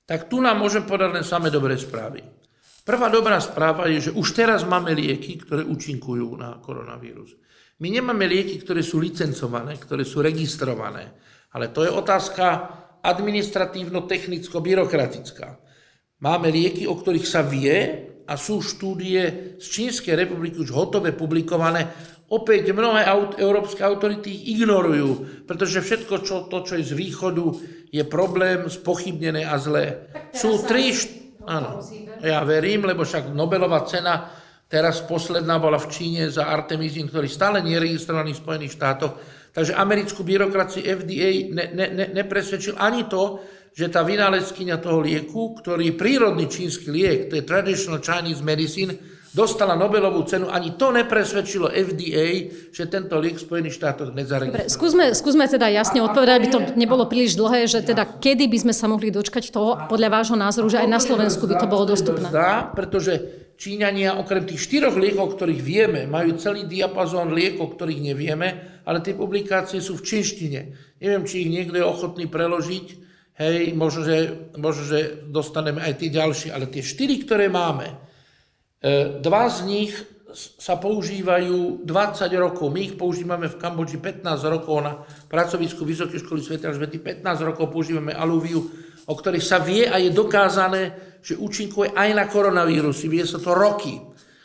Tak 0.08 0.32
tu 0.32 0.40
nám 0.40 0.64
môžem 0.64 0.88
povedať 0.88 1.12
len 1.12 1.28
samé 1.28 1.52
dobré 1.52 1.76
správy. 1.76 2.24
Prvá 2.88 3.12
dobrá 3.12 3.36
správa 3.44 3.92
je, 3.92 4.08
že 4.08 4.16
už 4.16 4.32
teraz 4.32 4.64
máme 4.64 4.96
lieky, 4.96 5.44
ktoré 5.44 5.68
účinkujú 5.68 6.40
na 6.40 6.56
koronavírus. 6.64 7.36
My 7.84 7.92
nemáme 7.92 8.24
lieky, 8.24 8.64
ktoré 8.64 8.80
sú 8.80 9.04
licencované, 9.04 9.76
ktoré 9.76 10.08
sú 10.08 10.24
registrované, 10.24 11.20
ale 11.52 11.68
to 11.76 11.84
je 11.84 11.92
otázka 11.92 12.72
administratívno-technicko-byrokratická. 13.04 15.60
Máme 16.24 16.48
lieky, 16.48 16.88
o 16.88 16.96
ktorých 16.96 17.28
sa 17.28 17.44
vie, 17.44 18.08
a 18.26 18.34
sú 18.36 18.62
štúdie 18.62 19.56
z 19.62 19.66
Čínskej 19.66 20.18
republiky 20.18 20.58
už 20.58 20.74
hotové, 20.74 21.14
publikované. 21.14 21.90
Opäť 22.26 22.74
mnohé 22.74 23.06
aut, 23.06 23.38
európske 23.38 23.86
autority 23.86 24.34
ich 24.34 24.58
ignorujú, 24.58 25.46
pretože 25.46 25.86
všetko 25.86 26.26
čo, 26.26 26.50
to, 26.50 26.66
čo 26.66 26.82
je 26.82 26.90
z 26.90 26.94
východu, 26.98 27.46
je 27.94 28.02
problém 28.02 28.66
spochybnené 28.66 29.46
a 29.46 29.62
zlé. 29.62 30.10
Sú 30.34 30.58
tri... 30.66 30.90
Áno, 31.46 31.78
ja 32.26 32.42
verím, 32.42 32.90
lebo 32.90 33.06
však 33.06 33.30
Nobelová 33.30 33.86
cena 33.86 34.26
teraz 34.66 35.06
posledná 35.06 35.62
bola 35.62 35.78
v 35.78 35.94
Číne 35.94 36.34
za 36.34 36.50
Artemisin, 36.50 37.06
ktorý 37.06 37.30
stále 37.30 37.62
nie 37.62 37.78
je 37.78 37.86
registrovaný 37.86 38.34
v 38.34 38.42
Spojených 38.42 38.74
štátoch. 38.74 39.14
Takže 39.54 39.78
americkú 39.78 40.26
byrokraciu 40.26 40.84
FDA 40.84 41.54
ne, 41.54 41.66
ne, 41.72 41.86
ne, 41.94 42.06
nepresvedčil 42.12 42.76
ani 42.76 43.06
to, 43.08 43.40
že 43.76 43.92
tá 43.92 44.08
vynálezkynia 44.08 44.80
toho 44.80 45.04
lieku, 45.04 45.52
ktorý 45.60 45.92
je 45.92 46.00
prírodný 46.00 46.48
čínsky 46.48 46.88
liek, 46.88 47.28
to 47.28 47.36
je 47.36 47.44
Traditional 47.44 48.00
Chinese 48.00 48.40
Medicine, 48.40 48.96
dostala 49.36 49.76
Nobelovú 49.76 50.24
cenu, 50.24 50.48
ani 50.48 50.80
to 50.80 50.96
nepresvedčilo 50.96 51.68
FDA, 51.68 52.56
že 52.72 52.88
tento 52.88 53.20
liek 53.20 53.36
v 53.36 53.44
Spojených 53.44 53.76
štátoch 53.76 54.16
nezaregistroval. 54.16 54.72
Skúsme, 54.72 55.04
skúsme 55.12 55.44
teda 55.52 55.68
jasne 55.68 56.00
odpovedať, 56.00 56.36
aby 56.40 56.48
to 56.48 56.60
nebolo 56.80 57.04
príliš 57.12 57.36
dlhé, 57.36 57.68
že 57.68 57.84
teda 57.84 58.08
kedy 58.08 58.48
by 58.48 58.58
sme 58.64 58.74
sa 58.74 58.88
mohli 58.88 59.12
dočkať 59.12 59.52
toho, 59.52 59.92
podľa 59.92 60.24
vášho 60.24 60.40
názoru, 60.40 60.72
že 60.72 60.80
aj 60.80 60.88
na 60.88 61.04
Slovensku 61.04 61.44
by 61.44 61.60
to 61.60 61.68
bolo 61.68 61.84
dostupné. 61.84 62.32
Dá, 62.32 62.72
pretože 62.72 63.44
Číňania 63.60 64.16
okrem 64.16 64.48
tých 64.48 64.72
štyroch 64.72 64.96
liekov, 64.96 65.36
ktorých 65.36 65.62
vieme, 65.64 66.02
majú 66.08 66.40
celý 66.40 66.64
diapazón 66.64 67.36
liekov, 67.36 67.76
ktorých 67.76 68.04
nevieme, 68.08 68.80
ale 68.88 69.04
tie 69.04 69.12
publikácie 69.12 69.84
sú 69.84 70.00
v 70.00 70.08
čínštine. 70.08 70.60
Neviem, 71.04 71.24
či 71.28 71.44
ich 71.44 71.52
niekto 71.52 71.76
je 71.76 71.84
ochotný 71.84 72.32
preložiť 72.32 73.05
hej, 73.40 73.76
možno 73.76 74.02
že, 74.08 74.18
možno, 74.56 74.84
že 74.88 75.00
dostaneme 75.28 75.84
aj 75.84 75.94
tie 76.00 76.10
ďalšie, 76.12 76.50
ale 76.56 76.72
tie 76.72 76.84
štyri, 76.84 77.24
ktoré 77.24 77.52
máme, 77.52 77.88
e, 77.92 77.96
dva 79.20 79.52
z 79.52 79.60
nich 79.68 79.94
sa 80.36 80.76
používajú 80.76 81.88
20 81.88 82.28
rokov. 82.36 82.68
My 82.68 82.92
ich 82.92 83.00
používame 83.00 83.48
v 83.48 83.56
Kambodži 83.56 84.04
15 84.04 84.28
rokov 84.52 84.76
na 84.84 85.00
pracovisku 85.32 85.88
Vysokej 85.88 86.28
školy 86.28 86.44
sveta 86.44 86.76
žvety. 86.76 87.00
15 87.00 87.24
rokov 87.48 87.72
používame 87.72 88.12
alúviu, 88.12 88.60
o 89.08 89.14
ktorých 89.16 89.46
sa 89.46 89.64
vie 89.64 89.88
a 89.88 89.96
je 89.96 90.12
dokázané, 90.12 91.16
že 91.24 91.40
účinkuje 91.40 91.96
aj 91.96 92.10
na 92.12 92.28
koronavírusy. 92.28 93.08
Vie 93.08 93.24
sa 93.24 93.40
to 93.40 93.56
roky. 93.56 93.96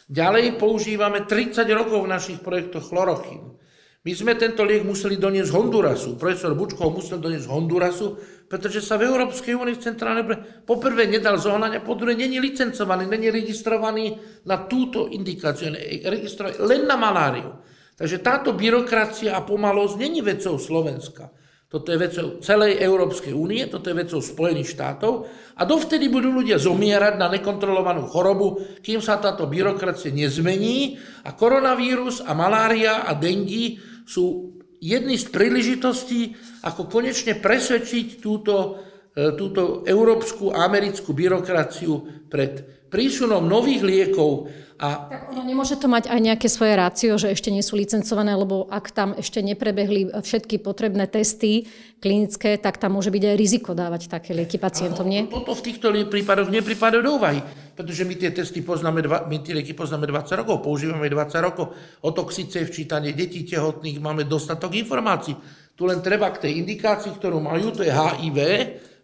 Ďalej 0.06 0.58
používame 0.58 1.26
30 1.26 1.66
rokov 1.74 2.06
v 2.06 2.12
našich 2.14 2.38
projektoch 2.38 2.86
chlorochín. 2.86 3.58
My 4.00 4.16
sme 4.16 4.32
tento 4.32 4.64
liek 4.64 4.80
museli 4.80 5.20
doniesť 5.20 5.52
z 5.52 5.56
Hondurasu. 5.60 6.16
Profesor 6.16 6.56
Bučkov 6.56 6.96
musel 6.96 7.20
doniesť 7.20 7.44
z 7.44 7.52
Hondurasu, 7.52 8.16
pretože 8.48 8.80
sa 8.80 8.96
v 8.96 9.12
Európskej 9.12 9.52
únii 9.52 9.76
v 9.76 10.64
poprvé 10.64 11.04
nedal 11.04 11.36
zohnať 11.36 11.76
a 11.76 11.84
po 11.84 12.00
druhé 12.00 12.16
není 12.16 12.40
licencovaný, 12.40 13.04
není 13.04 13.28
registrovaný 13.28 14.16
na 14.48 14.64
túto 14.64 15.04
indikáciu, 15.04 15.76
registrovaný 16.00 16.56
len 16.64 16.88
na 16.88 16.96
maláriu. 16.96 17.60
Takže 17.92 18.24
táto 18.24 18.56
byrokracia 18.56 19.36
a 19.36 19.44
pomalosť 19.44 20.00
není 20.00 20.24
vecou 20.24 20.56
Slovenska. 20.56 21.28
Toto 21.68 21.92
je 21.92 22.00
vecou 22.00 22.40
celej 22.40 22.80
Európskej 22.80 23.36
únie, 23.36 23.68
toto 23.68 23.92
je 23.92 24.00
vecou 24.00 24.18
Spojených 24.24 24.74
štátov 24.74 25.28
a 25.54 25.62
dovtedy 25.68 26.08
budú 26.08 26.32
ľudia 26.32 26.56
zomierať 26.56 27.14
na 27.20 27.28
nekontrolovanú 27.30 28.08
chorobu, 28.08 28.80
kým 28.80 29.04
sa 29.04 29.20
táto 29.20 29.44
byrokracia 29.44 30.10
nezmení 30.10 30.96
a 31.22 31.36
koronavírus 31.36 32.24
a 32.24 32.32
malária 32.32 33.04
a 33.04 33.12
dengy 33.12 33.89
sú 34.10 34.58
jedny 34.82 35.14
z 35.14 35.30
príležitostí, 35.30 36.34
ako 36.66 36.90
konečne 36.90 37.38
presvedčiť 37.38 38.18
túto, 38.18 38.82
e, 39.14 39.38
túto 39.38 39.86
európsku 39.86 40.50
a 40.50 40.66
americkú 40.66 41.14
byrokraciu 41.14 42.26
pred 42.26 42.79
prísunom 42.90 43.46
nových 43.46 43.80
liekov 43.86 44.50
a... 44.80 45.12
Tak 45.12 45.36
ono 45.36 45.44
nemôže 45.44 45.76
to 45.76 45.92
mať 45.92 46.08
aj 46.08 46.20
nejaké 46.24 46.48
svoje 46.48 46.72
rácio, 46.72 47.12
že 47.20 47.28
ešte 47.28 47.52
nie 47.52 47.60
sú 47.60 47.76
licencované, 47.76 48.32
lebo 48.32 48.64
ak 48.72 48.96
tam 48.96 49.12
ešte 49.12 49.44
neprebehli 49.44 50.08
všetky 50.08 50.56
potrebné 50.56 51.04
testy 51.04 51.68
klinické, 52.00 52.56
tak 52.56 52.80
tam 52.80 52.96
môže 52.96 53.12
byť 53.12 53.22
aj 53.28 53.36
riziko 53.36 53.76
dávať 53.76 54.08
také 54.08 54.32
lieky 54.32 54.56
pacientom, 54.56 55.04
nie? 55.04 55.28
Toto 55.28 55.52
v 55.52 55.64
týchto 55.68 55.92
prípadoch 56.08 56.48
nepripadajú 56.48 57.04
do 57.04 57.20
úvahy, 57.20 57.44
pretože 57.76 58.08
my 58.08 58.14
tie 58.16 58.32
testy 58.32 58.64
poznáme, 58.64 59.04
my 59.04 59.36
tie 59.44 59.52
lieky 59.52 59.76
poznáme 59.76 60.08
20 60.08 60.40
rokov, 60.40 60.64
používame 60.64 61.12
20 61.12 61.44
rokov. 61.44 61.76
O 62.00 62.16
toxice, 62.16 62.64
včítanie 62.64 63.12
detí 63.12 63.44
tehotných 63.44 64.00
máme 64.00 64.24
dostatok 64.24 64.80
informácií. 64.80 65.36
Tu 65.76 65.84
len 65.84 66.00
treba 66.00 66.32
k 66.32 66.48
tej 66.48 66.52
indikácii, 66.56 67.20
ktorú 67.20 67.36
majú, 67.36 67.68
to 67.76 67.84
je 67.84 67.92
HIV, 67.92 68.38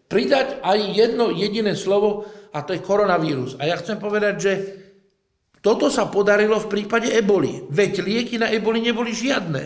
pridať 0.08 0.64
aj 0.64 0.78
jedno 0.96 1.28
jediné 1.36 1.76
slovo 1.76 2.24
a 2.52 2.58
to 2.62 2.74
je 2.76 2.84
koronavírus. 2.84 3.56
A 3.58 3.66
ja 3.66 3.78
chcem 3.78 3.96
povedať, 3.96 4.34
že 4.38 4.52
toto 5.62 5.90
sa 5.90 6.06
podarilo 6.06 6.62
v 6.62 6.70
prípade 6.70 7.10
eboli. 7.10 7.66
Veď 7.66 8.06
lieky 8.06 8.38
na 8.38 8.52
eboli 8.52 8.78
neboli 8.78 9.10
žiadne. 9.10 9.64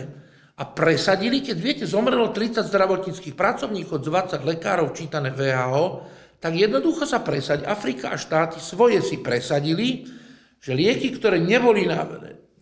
A 0.57 0.63
presadili, 0.65 1.41
keď 1.41 1.57
viete, 1.57 1.85
zomrelo 1.89 2.33
30 2.33 2.65
zdravotníckých 2.65 3.37
pracovníkov, 3.37 4.01
20 4.01 4.41
lekárov 4.45 4.93
čítané 4.93 5.33
VHO, 5.33 5.85
tak 6.41 6.57
jednoducho 6.57 7.05
sa 7.05 7.21
presadí. 7.21 7.65
Afrika 7.65 8.09
a 8.09 8.17
štáty 8.17 8.57
svoje 8.57 9.01
si 9.05 9.21
presadili, 9.21 10.09
že 10.57 10.73
lieky, 10.73 11.13
ktoré 11.17 11.37
neboli 11.37 11.85
na 11.85 12.01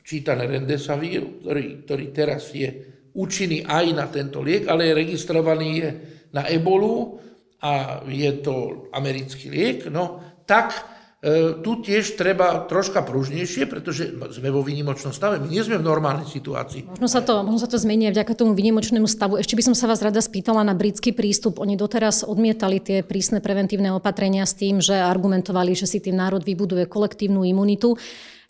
čítané 0.04 0.48
Rendesavir, 0.48 1.44
ktorý, 1.44 1.66
ktorý 1.88 2.06
teraz 2.12 2.52
je 2.52 2.68
účinný 3.16 3.64
aj 3.64 3.86
na 3.96 4.06
tento 4.12 4.44
liek, 4.44 4.68
ale 4.68 4.92
je 4.92 5.00
registrovaný 5.00 5.70
je 5.80 5.90
na 6.36 6.44
ebolu 6.48 7.20
a 7.60 8.04
je 8.08 8.32
to 8.40 8.88
americký 8.96 9.52
liek, 9.52 9.92
no 9.92 10.24
tak 10.48 10.72
e, 11.20 11.60
tu 11.60 11.84
tiež 11.84 12.16
treba 12.16 12.64
troška 12.66 13.04
pružnejšie, 13.04 13.68
pretože 13.68 14.16
sme 14.16 14.50
vo 14.50 14.64
výnimočnom 14.64 15.12
stave, 15.12 15.44
my 15.44 15.48
nie 15.52 15.60
sme 15.60 15.78
v 15.78 15.86
normálnej 15.86 16.26
situácii. 16.26 16.88
Možno 16.96 17.12
sa 17.12 17.20
to, 17.20 17.44
možno 17.44 17.60
sa 17.60 17.70
to 17.70 17.76
zmení 17.76 18.08
aj 18.10 18.16
vďaka 18.16 18.34
tomu 18.34 18.56
výnimočnému 18.56 19.06
stavu. 19.06 19.36
Ešte 19.38 19.60
by 19.60 19.64
som 19.70 19.76
sa 19.76 19.92
vás 19.92 20.00
rada 20.00 20.24
spýtala 20.24 20.64
na 20.64 20.72
britský 20.72 21.12
prístup. 21.12 21.60
Oni 21.60 21.76
doteraz 21.76 22.24
odmietali 22.24 22.80
tie 22.80 23.04
prísne 23.04 23.44
preventívne 23.44 23.92
opatrenia 23.92 24.48
s 24.48 24.56
tým, 24.56 24.80
že 24.80 24.96
argumentovali, 24.96 25.76
že 25.76 25.86
si 25.86 26.00
tým 26.00 26.16
národ 26.16 26.42
vybuduje 26.42 26.88
kolektívnu 26.88 27.44
imunitu. 27.44 28.00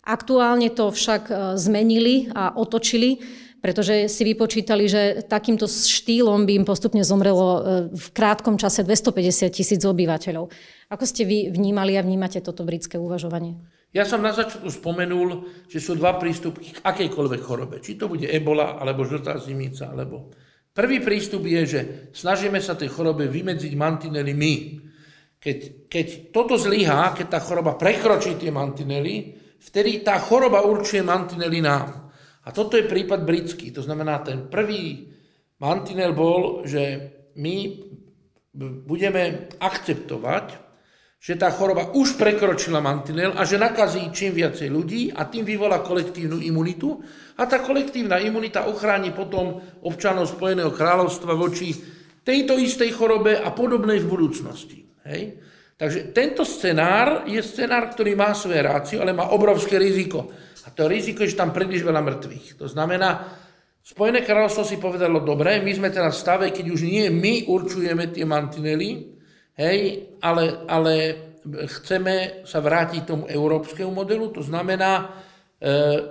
Aktuálne 0.06 0.70
to 0.70 0.94
však 0.94 1.22
e, 1.28 1.34
zmenili 1.58 2.30
a 2.30 2.54
otočili 2.54 3.20
pretože 3.60 4.08
si 4.08 4.24
vypočítali, 4.24 4.88
že 4.88 5.20
takýmto 5.28 5.68
štýlom 5.68 6.48
by 6.48 6.52
im 6.60 6.64
postupne 6.64 7.04
zomrelo 7.04 7.48
e, 7.48 7.60
v 7.92 8.06
krátkom 8.16 8.56
čase 8.56 8.80
250 8.82 9.52
tisíc 9.52 9.80
obyvateľov. 9.84 10.48
Ako 10.88 11.04
ste 11.04 11.28
vy 11.28 11.52
vnímali 11.52 11.94
a 12.00 12.02
vnímate 12.02 12.40
toto 12.40 12.64
britské 12.64 12.96
uvažovanie? 12.96 13.60
Ja 13.90 14.08
som 14.08 14.24
na 14.24 14.32
začiatku 14.32 14.70
spomenul, 14.70 15.28
že 15.68 15.82
sú 15.82 15.98
dva 15.98 16.16
prístupy 16.16 16.72
k 16.72 16.78
akejkoľvek 16.80 17.40
chorobe. 17.44 17.76
Či 17.84 18.00
to 18.00 18.08
bude 18.08 18.24
ebola, 18.24 18.80
alebo 18.80 19.04
žltá 19.04 19.36
zimica, 19.38 19.92
alebo... 19.92 20.32
Prvý 20.70 21.02
prístup 21.02 21.42
je, 21.50 21.62
že 21.66 21.80
snažíme 22.14 22.62
sa 22.62 22.78
tej 22.78 22.94
chorobe 22.94 23.26
vymedziť 23.26 23.74
mantinely 23.74 24.32
my. 24.38 24.54
Keď, 25.42 25.90
keď 25.90 26.06
toto 26.30 26.54
zlyhá, 26.54 27.10
keď 27.18 27.26
tá 27.26 27.40
choroba 27.42 27.74
prekročí 27.74 28.38
tie 28.38 28.54
mantinely, 28.54 29.34
vtedy 29.58 30.06
tá 30.06 30.22
choroba 30.22 30.62
určuje 30.62 31.02
mantinely 31.02 31.58
nám. 31.58 32.09
A 32.50 32.54
toto 32.54 32.74
je 32.74 32.90
prípad 32.90 33.22
britský. 33.22 33.70
To 33.70 33.86
znamená, 33.86 34.26
ten 34.26 34.50
prvý 34.50 35.06
mantinel 35.62 36.10
bol, 36.10 36.66
že 36.66 36.82
my 37.38 37.56
budeme 38.90 39.54
akceptovať, 39.62 40.58
že 41.20 41.38
tá 41.38 41.54
choroba 41.54 41.94
už 41.94 42.18
prekročila 42.18 42.82
mantinel 42.82 43.36
a 43.38 43.46
že 43.46 43.54
nakazí 43.60 44.10
čím 44.10 44.34
viacej 44.34 44.66
ľudí 44.66 45.14
a 45.14 45.30
tým 45.30 45.46
vyvolá 45.46 45.84
kolektívnu 45.84 46.42
imunitu 46.42 46.98
a 47.38 47.46
tá 47.46 47.62
kolektívna 47.62 48.18
imunita 48.18 48.66
ochráni 48.66 49.14
potom 49.14 49.62
občanov 49.86 50.32
Spojeného 50.32 50.74
kráľovstva 50.74 51.38
voči 51.38 51.76
tejto 52.26 52.58
istej 52.58 52.90
chorobe 52.96 53.38
a 53.38 53.52
podobnej 53.54 54.02
v 54.02 54.10
budúcnosti. 54.10 54.90
Hej? 55.06 55.38
Takže 55.80 56.12
tento 56.12 56.44
scenár 56.44 57.24
je 57.24 57.40
scenár, 57.40 57.88
ktorý 57.88 58.12
má 58.12 58.36
svoje 58.36 58.60
rácio, 58.60 59.00
ale 59.00 59.16
má 59.16 59.32
obrovské 59.32 59.80
riziko. 59.80 60.28
A 60.64 60.76
to 60.76 60.84
riziko 60.84 61.24
je, 61.24 61.32
že 61.32 61.40
tam 61.40 61.56
príliš 61.56 61.80
veľa 61.80 62.04
mŕtvych. 62.04 62.60
To 62.60 62.68
znamená, 62.68 63.40
Spojené 63.80 64.20
kráľovstvo 64.22 64.62
si 64.62 64.76
povedalo, 64.76 65.24
dobre, 65.24 65.64
my 65.64 65.72
sme 65.72 65.88
teraz 65.88 66.20
v 66.20 66.22
stave, 66.22 66.46
keď 66.52 66.66
už 66.68 66.84
nie 66.84 67.08
my 67.08 67.48
určujeme 67.48 68.12
tie 68.12 68.28
mantinely, 68.28 69.18
hej, 69.56 69.78
ale, 70.20 70.68
ale 70.68 70.94
chceme 71.48 72.44
sa 72.44 72.60
vrátiť 72.60 73.02
tomu 73.08 73.24
európskemu 73.24 73.88
modelu, 73.88 74.28
to 74.36 74.44
znamená, 74.44 74.92
e, 75.00 75.04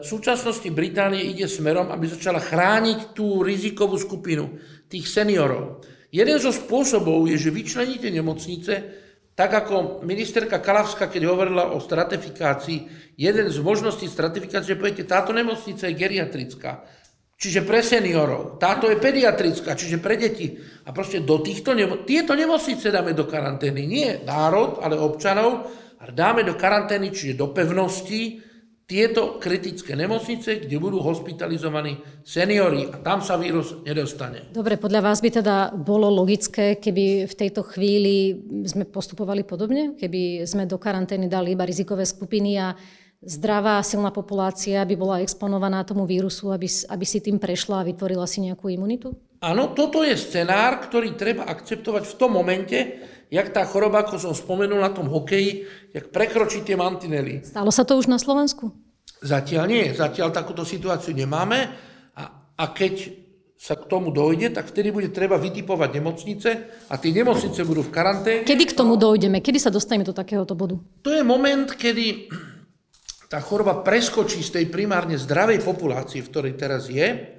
v 0.02 0.06
súčasnosti 0.06 0.66
Británie 0.74 1.30
ide 1.30 1.46
smerom, 1.46 1.94
aby 1.94 2.10
začala 2.10 2.42
chrániť 2.42 3.14
tú 3.14 3.46
rizikovú 3.46 4.02
skupinu 4.02 4.50
tých 4.90 5.06
seniorov. 5.06 5.86
Jeden 6.10 6.42
zo 6.42 6.50
spôsobov 6.50 7.30
je, 7.30 7.38
že 7.38 7.54
vyčleníte 7.54 8.10
nemocnice, 8.10 8.74
tak 9.40 9.56
ako 9.56 10.04
ministerka 10.04 10.60
Kalavská, 10.60 11.08
keď 11.08 11.32
hovorila 11.32 11.72
o 11.72 11.80
stratifikácii, 11.80 13.16
jeden 13.16 13.48
z 13.48 13.58
možností 13.64 14.12
stratifikácie, 14.12 14.76
že 14.76 14.80
poviete, 14.80 15.08
táto 15.08 15.32
nemocnica 15.32 15.88
je 15.88 15.96
geriatrická, 15.96 16.84
čiže 17.40 17.64
pre 17.64 17.80
seniorov, 17.80 18.60
táto 18.60 18.92
je 18.92 19.00
pediatrická, 19.00 19.80
čiže 19.80 20.04
pre 20.04 20.20
deti. 20.20 20.60
A 20.60 20.92
proste 20.92 21.24
do 21.24 21.40
týchto 21.40 21.72
nemo- 21.72 22.04
tieto 22.04 22.36
nemocnice 22.36 22.92
dáme 22.92 23.16
do 23.16 23.24
karantény. 23.24 23.88
Nie 23.88 24.10
národ, 24.28 24.84
ale 24.84 25.00
občanov, 25.00 25.72
a 26.00 26.12
dáme 26.12 26.44
do 26.44 26.60
karantény, 26.60 27.08
čiže 27.08 27.40
do 27.40 27.56
pevnosti, 27.56 28.44
tieto 28.90 29.38
kritické 29.38 29.94
nemocnice, 29.94 30.66
kde 30.66 30.82
budú 30.82 30.98
hospitalizovaní 31.06 32.02
seniori 32.26 32.90
a 32.90 32.98
tam 32.98 33.22
sa 33.22 33.38
vírus 33.38 33.86
nedostane. 33.86 34.50
Dobre, 34.50 34.82
podľa 34.82 35.06
vás 35.06 35.22
by 35.22 35.30
teda 35.30 35.78
bolo 35.78 36.10
logické, 36.10 36.82
keby 36.82 37.30
v 37.30 37.36
tejto 37.38 37.62
chvíli 37.62 38.34
sme 38.66 38.90
postupovali 38.90 39.46
podobne? 39.46 39.94
Keby 39.94 40.42
sme 40.50 40.66
do 40.66 40.82
karantény 40.82 41.30
dali 41.30 41.54
iba 41.54 41.70
rizikové 41.70 42.02
skupiny 42.02 42.58
a 42.58 42.74
zdravá, 43.22 43.78
silná 43.86 44.10
populácia 44.10 44.82
by 44.82 44.96
bola 44.98 45.22
exponovaná 45.22 45.86
tomu 45.86 46.10
vírusu, 46.10 46.50
aby, 46.50 46.66
aby 46.66 47.06
si 47.06 47.22
tým 47.22 47.38
prešla 47.38 47.86
a 47.86 47.88
vytvorila 47.88 48.26
si 48.26 48.42
nejakú 48.42 48.74
imunitu? 48.74 49.14
Áno, 49.40 49.72
toto 49.72 50.04
je 50.04 50.20
scenár, 50.20 50.84
ktorý 50.84 51.16
treba 51.16 51.48
akceptovať 51.48 52.04
v 52.12 52.18
tom 52.20 52.36
momente, 52.36 52.76
jak 53.32 53.56
tá 53.56 53.64
choroba, 53.64 54.04
ako 54.04 54.20
som 54.20 54.34
spomenul 54.36 54.84
na 54.84 54.92
tom 54.92 55.08
hokeji, 55.08 55.64
jak 55.96 56.12
prekročí 56.12 56.60
tie 56.68 56.76
mantinely. 56.76 57.48
Stalo 57.48 57.72
sa 57.72 57.88
to 57.88 57.96
už 57.96 58.12
na 58.12 58.20
Slovensku? 58.20 58.76
Zatiaľ 59.24 59.64
nie. 59.72 59.86
Zatiaľ 59.96 60.36
takúto 60.36 60.68
situáciu 60.68 61.16
nemáme 61.16 61.72
a, 62.20 62.24
a 62.60 62.66
keď 62.76 63.16
sa 63.60 63.80
k 63.80 63.88
tomu 63.92 64.12
dojde, 64.12 64.56
tak 64.56 64.72
vtedy 64.72 64.92
bude 64.92 65.12
treba 65.12 65.36
vytipovať 65.36 65.90
nemocnice 66.00 66.50
a 66.88 66.96
tie 66.96 67.12
nemocnice 67.12 67.64
budú 67.68 67.84
v 67.84 67.92
karanténe. 67.92 68.44
Kedy 68.44 68.72
k 68.72 68.78
tomu 68.80 68.96
dojdeme? 68.96 69.40
Kedy 69.40 69.60
sa 69.60 69.72
dostaneme 69.72 70.08
do 70.08 70.16
takéhoto 70.16 70.56
bodu? 70.56 70.80
To 71.04 71.12
je 71.12 71.24
moment, 71.24 71.68
kedy 71.68 72.32
tá 73.32 73.40
choroba 73.44 73.84
preskočí 73.84 74.44
z 74.44 74.60
tej 74.60 74.66
primárne 74.72 75.16
zdravej 75.16 75.64
populácie, 75.64 76.24
v 76.24 76.32
ktorej 76.32 76.54
teraz 76.56 76.88
je, 76.88 77.39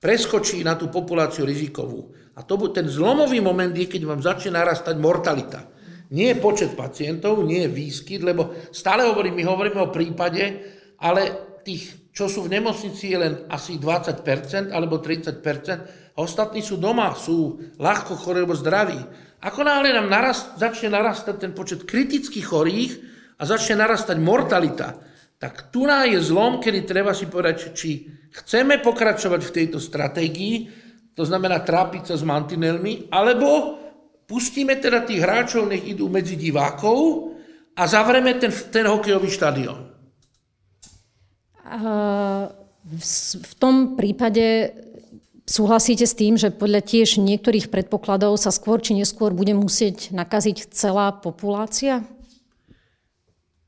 preskočí 0.00 0.64
na 0.64 0.74
tú 0.74 0.88
populáciu 0.88 1.44
rizikovú. 1.44 2.10
A 2.34 2.42
to, 2.42 2.56
ten 2.72 2.88
zlomový 2.88 3.44
moment 3.44 3.70
je, 3.70 3.84
keď 3.84 4.02
vám 4.08 4.24
začne 4.24 4.56
narastať 4.56 4.96
mortalita. 4.96 5.68
Nie 6.10 6.34
je 6.34 6.42
počet 6.42 6.72
pacientov, 6.74 7.44
nie 7.44 7.68
je 7.68 7.70
výskyt, 7.70 8.24
lebo 8.24 8.72
stále 8.74 9.06
hovorím, 9.06 9.38
my 9.38 9.44
hovoríme 9.46 9.80
o 9.84 9.94
prípade, 9.94 10.42
ale 10.98 11.22
tých, 11.62 12.10
čo 12.10 12.26
sú 12.26 12.48
v 12.48 12.58
nemocnici, 12.58 13.12
je 13.12 13.18
len 13.20 13.34
asi 13.46 13.78
20% 13.78 14.72
alebo 14.72 14.98
30%, 14.98 16.16
a 16.16 16.18
ostatní 16.18 16.64
sú 16.64 16.80
doma, 16.80 17.14
sú 17.14 17.60
ľahko 17.78 18.18
chorí 18.18 18.42
alebo 18.42 18.58
zdraví. 18.58 18.98
Ako 19.40 19.62
náhle 19.62 19.94
nám 19.94 20.10
narast, 20.10 20.58
začne 20.58 20.92
narastať 20.92 21.36
ten 21.38 21.52
počet 21.54 21.86
kritických 21.86 22.44
chorých 22.44 22.92
a 23.38 23.46
začne 23.46 23.78
narastať 23.78 24.18
mortalita, 24.18 24.98
tak 25.40 25.72
tu 25.72 25.88
je 25.88 26.20
zlom, 26.20 26.60
kedy 26.60 26.84
treba 26.84 27.16
si 27.16 27.24
povedať, 27.24 27.72
či 27.72 28.04
chceme 28.28 28.76
pokračovať 28.84 29.40
v 29.40 29.54
tejto 29.56 29.80
stratégii, 29.80 30.68
to 31.16 31.24
znamená 31.24 31.64
trápiť 31.64 32.12
sa 32.12 32.14
s 32.20 32.28
mantinelmi, 32.28 33.08
alebo 33.08 33.80
pustíme 34.28 34.76
teda 34.76 35.00
tých 35.08 35.24
hráčov, 35.24 35.64
nech 35.64 35.80
idú 35.88 36.12
medzi 36.12 36.36
divákov 36.36 37.32
a 37.72 37.82
zavreme 37.88 38.36
ten, 38.36 38.52
ten 38.52 38.84
hokejový 38.84 39.32
štadión. 39.32 39.88
V 43.40 43.52
tom 43.56 43.96
prípade 43.96 44.76
súhlasíte 45.48 46.04
s 46.04 46.14
tým, 46.14 46.36
že 46.36 46.52
podľa 46.52 46.84
tiež 46.84 47.16
niektorých 47.16 47.72
predpokladov 47.72 48.36
sa 48.36 48.52
skôr 48.52 48.84
či 48.84 48.92
neskôr 48.92 49.32
bude 49.32 49.56
musieť 49.56 50.12
nakaziť 50.12 50.68
celá 50.68 51.16
populácia? 51.16 52.04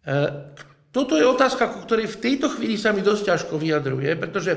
E, 0.02 0.16
toto 0.92 1.16
je 1.16 1.24
otázka, 1.24 1.72
ku 1.72 1.88
ktorej 1.88 2.06
v 2.12 2.20
tejto 2.20 2.52
chvíli 2.52 2.76
sa 2.76 2.92
mi 2.92 3.00
dosť 3.00 3.32
ťažko 3.32 3.56
vyjadruje, 3.56 4.12
pretože 4.20 4.52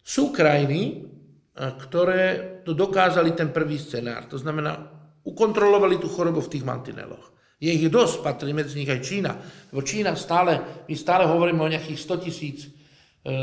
sú 0.00 0.32
krajiny, 0.32 1.04
ktoré 1.52 2.62
to 2.64 2.72
dokázali 2.72 3.36
ten 3.36 3.52
prvý 3.52 3.76
scenár. 3.76 4.24
To 4.32 4.40
znamená, 4.40 4.80
ukontrolovali 5.28 6.00
tú 6.00 6.08
chorobu 6.08 6.40
v 6.40 6.52
tých 6.56 6.64
mantineloch. 6.64 7.36
Je 7.58 7.74
ich 7.74 7.90
dosť, 7.90 8.22
patrí 8.22 8.54
medzi 8.54 8.78
nich 8.80 8.88
aj 8.88 9.02
Čína. 9.02 9.32
Lebo 9.68 9.82
Čína 9.84 10.14
stále, 10.14 10.86
my 10.88 10.94
stále 10.94 11.26
hovoríme 11.26 11.60
o 11.60 11.68
nejakých 11.68 12.00
100 12.00 12.24
tisíc, 12.24 12.58
e, 12.64 13.36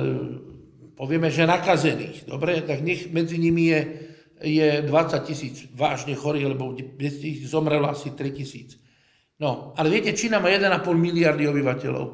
povieme, 0.96 1.28
že 1.28 1.44
nakazených. 1.44 2.26
Dobre, 2.26 2.64
tak 2.64 2.80
nech 2.80 3.12
medzi 3.12 3.36
nimi 3.36 3.70
je, 3.70 3.82
je 4.40 4.70
20 4.88 5.28
tisíc 5.28 5.68
vážne 5.76 6.16
chorých, 6.16 6.48
lebo 6.56 6.74
zomrelo 7.44 7.92
asi 7.92 8.16
3 8.16 8.32
tisíc. 8.32 8.80
No, 9.36 9.76
ale 9.76 9.92
viete, 9.92 10.16
Čína 10.16 10.40
má 10.40 10.48
1,5 10.48 10.80
miliardy 10.96 11.44
obyvateľov. 11.52 12.06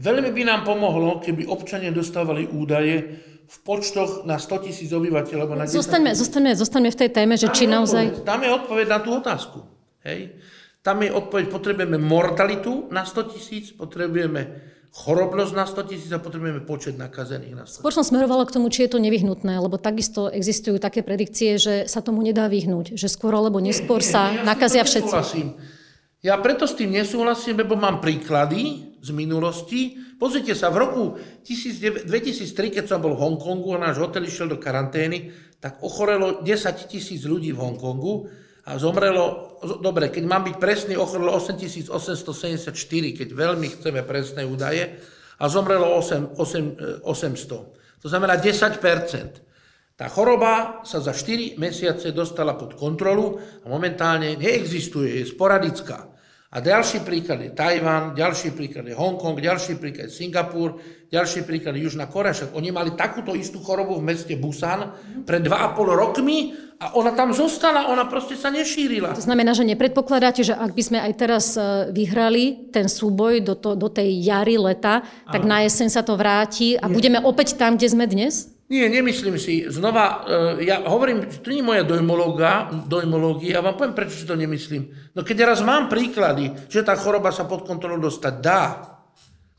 Veľmi 0.00 0.32
by 0.32 0.42
nám 0.48 0.60
pomohlo, 0.64 1.20
keby 1.20 1.44
občania 1.44 1.92
dostávali 1.92 2.48
údaje 2.48 3.20
v 3.44 3.56
počtoch 3.60 4.24
na 4.24 4.40
100 4.40 4.64
tisíc 4.64 4.88
obyvateľov. 4.88 5.60
Na 5.60 5.68
zostaňme, 5.68 6.16
zostaňme, 6.16 6.56
zostaňme 6.56 6.88
v 6.88 6.98
tej 7.04 7.10
téme, 7.12 7.34
že 7.36 7.52
či 7.52 7.68
naozaj... 7.68 8.24
Tam 8.24 8.40
je 8.40 8.48
odpoveď 8.48 8.86
na 8.88 8.98
tú 9.04 9.12
otázku. 9.12 9.60
Hej? 10.08 10.40
Tam 10.80 11.04
je 11.04 11.12
odpoveď, 11.12 11.52
potrebujeme 11.52 12.00
mortalitu 12.00 12.88
na 12.88 13.04
100 13.04 13.36
tisíc, 13.36 13.76
potrebujeme 13.76 14.72
chorobnosť 14.90 15.52
na 15.52 15.68
100 15.68 15.90
tisíc 15.92 16.10
a 16.16 16.18
potrebujeme 16.18 16.64
počet 16.64 16.96
nakazených 16.96 17.54
na 17.54 17.64
100 17.68 17.84
Skôr 17.84 17.92
som 17.92 18.02
smerovala 18.06 18.48
k 18.48 18.56
tomu, 18.56 18.72
či 18.72 18.88
je 18.88 18.96
to 18.96 18.98
nevyhnutné, 18.98 19.60
lebo 19.60 19.76
takisto 19.76 20.32
existujú 20.32 20.80
také 20.80 21.04
predikcie, 21.04 21.60
že 21.60 21.84
sa 21.84 22.00
tomu 22.00 22.24
nedá 22.24 22.48
vyhnúť, 22.48 22.96
že 22.96 23.06
skôr 23.12 23.36
alebo 23.36 23.60
neskôr 23.60 24.00
sa 24.00 24.32
ja 24.32 24.48
nakazia 24.48 24.82
všetci. 24.82 25.12
Nesúhlasím. 25.12 25.48
Ja 26.20 26.36
preto 26.36 26.68
s 26.68 26.76
tým 26.76 26.92
nesúhlasím, 26.92 27.64
lebo 27.64 27.80
mám 27.80 28.04
príklady 28.04 28.92
z 29.00 29.08
minulosti. 29.16 29.96
Pozrite 30.20 30.52
sa, 30.52 30.68
v 30.68 30.84
roku 30.84 31.02
2003, 31.40 32.76
keď 32.76 32.84
som 32.84 33.00
bol 33.00 33.16
v 33.16 33.24
Hongkongu 33.24 33.80
a 33.80 33.88
náš 33.88 34.04
hotel 34.04 34.28
išiel 34.28 34.52
do 34.52 34.60
karantény, 34.60 35.32
tak 35.56 35.80
ochorelo 35.80 36.44
10 36.44 36.92
tisíc 36.92 37.24
ľudí 37.24 37.56
v 37.56 37.64
Hongkongu 37.64 38.28
a 38.68 38.76
zomrelo, 38.76 39.56
dobre, 39.80 40.12
keď 40.12 40.24
mám 40.28 40.44
byť 40.44 40.56
presný, 40.60 40.92
ochorelo 41.00 41.32
8874, 41.40 42.68
keď 43.16 43.28
veľmi 43.32 43.80
chceme 43.80 44.04
presné 44.04 44.44
údaje, 44.44 45.00
a 45.40 45.48
zomrelo 45.48 45.88
8, 45.96 46.36
8, 46.36 47.00
800. 47.00 48.04
To 48.04 48.06
znamená 48.12 48.36
10% 48.36 48.76
tá 49.96 50.08
choroba 50.08 50.80
sa 50.84 50.96
za 51.00 51.12
4 51.12 51.60
mesiace 51.60 52.12
dostala 52.16 52.56
pod 52.56 52.72
kontrolu 52.72 53.36
a 53.64 53.68
momentálne 53.68 54.32
neexistuje, 54.32 55.20
je 55.20 55.28
sporadická. 55.28 56.09
A 56.50 56.58
ďalší 56.58 57.06
príklad 57.06 57.38
je 57.46 57.54
Tajvan, 57.54 58.18
ďalší 58.18 58.50
príklad 58.58 58.82
je 58.90 58.98
Hongkong, 58.98 59.38
ďalší 59.38 59.78
príklad 59.78 60.10
je 60.10 60.18
Singapur, 60.18 60.82
ďalší 61.06 61.46
príklad 61.46 61.78
je 61.78 61.86
Južná 61.86 62.10
Korea. 62.10 62.34
Však 62.34 62.58
oni 62.58 62.74
mali 62.74 62.98
takúto 62.98 63.38
istú 63.38 63.62
chorobu 63.62 64.02
v 64.02 64.10
meste 64.10 64.34
Busan 64.34 64.90
pred 65.22 65.46
2,5 65.46 65.78
rokmi 65.94 66.58
a 66.82 66.98
ona 66.98 67.14
tam 67.14 67.30
zostala, 67.30 67.86
ona 67.86 68.02
proste 68.10 68.34
sa 68.34 68.50
nešírila. 68.50 69.14
To 69.14 69.22
znamená, 69.22 69.54
že 69.54 69.62
nepredpokladáte, 69.62 70.42
že 70.42 70.58
ak 70.58 70.74
by 70.74 70.82
sme 70.82 70.98
aj 70.98 71.12
teraz 71.14 71.54
e, 71.54 71.94
vyhrali 71.94 72.74
ten 72.74 72.90
súboj 72.90 73.46
do, 73.46 73.54
to, 73.54 73.78
do 73.78 73.86
tej 73.86 74.10
jary, 74.18 74.58
leta, 74.58 75.06
tak 75.30 75.46
na 75.46 75.62
jeseň 75.62 75.86
sa 75.86 76.02
to 76.02 76.18
vráti 76.18 76.74
a 76.74 76.90
Nie. 76.90 76.94
budeme 76.98 77.18
opäť 77.22 77.54
tam, 77.54 77.78
kde 77.78 77.94
sme 77.94 78.10
dnes? 78.10 78.50
Nie, 78.70 78.86
nemyslím 78.86 79.34
si. 79.34 79.66
Znova, 79.66 80.22
e, 80.56 80.70
ja 80.70 80.86
hovorím, 80.86 81.26
to 81.26 81.50
nie 81.50 81.58
je 81.58 81.66
moja 81.66 81.82
dojmológia, 81.82 82.70
ja 83.42 83.66
vám 83.66 83.74
poviem, 83.74 83.98
prečo 83.98 84.14
si 84.14 84.22
to 84.22 84.38
nemyslím. 84.38 84.94
No 85.10 85.26
keď 85.26 85.42
raz 85.42 85.58
mám 85.58 85.90
príklady, 85.90 86.54
že 86.70 86.86
tá 86.86 86.94
choroba 86.94 87.34
sa 87.34 87.50
pod 87.50 87.66
kontrolu 87.66 87.98
dostať 87.98 88.34
dá, 88.38 88.62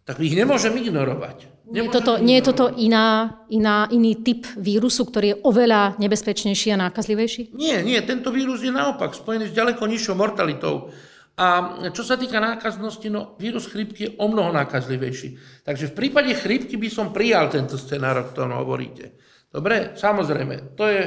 tak 0.08 0.16
ich 0.24 0.32
nemôžem 0.32 0.72
ignorovať. 0.80 1.52
Nie 1.72 1.88
je 1.88 1.92
toto, 1.92 2.20
nie 2.20 2.36
je 2.40 2.46
toto 2.52 2.66
iná, 2.72 3.40
iná, 3.48 3.88
iný 3.92 4.20
typ 4.20 4.44
vírusu, 4.60 5.08
ktorý 5.08 5.28
je 5.36 5.40
oveľa 5.44 5.96
nebezpečnejší 6.00 6.76
a 6.76 6.82
nákazlivejší? 6.88 7.56
Nie, 7.56 7.80
nie, 7.80 8.00
tento 8.04 8.32
vírus 8.32 8.60
je 8.60 8.72
naopak 8.72 9.16
spojený 9.16 9.52
s 9.52 9.56
ďaleko 9.56 9.88
nižšou 9.88 10.16
mortalitou. 10.16 10.92
A 11.40 11.80
čo 11.96 12.04
sa 12.04 12.20
týka 12.20 12.44
nákaznosti, 12.44 13.08
no 13.08 13.40
vírus 13.40 13.66
chrípky 13.72 14.00
je 14.04 14.12
o 14.20 14.28
mnoho 14.28 14.52
nákazlivejší. 14.52 15.64
Takže 15.64 15.90
v 15.90 15.98
prípade 15.98 16.32
chrípky 16.36 16.76
by 16.76 16.90
som 16.92 17.16
prijal 17.16 17.48
tento 17.48 17.80
scenár, 17.80 18.20
o 18.20 18.28
ktorom 18.30 18.60
hovoríte. 18.60 19.16
Dobre, 19.48 19.96
samozrejme, 19.96 20.76
to 20.76 20.86
je 20.92 21.02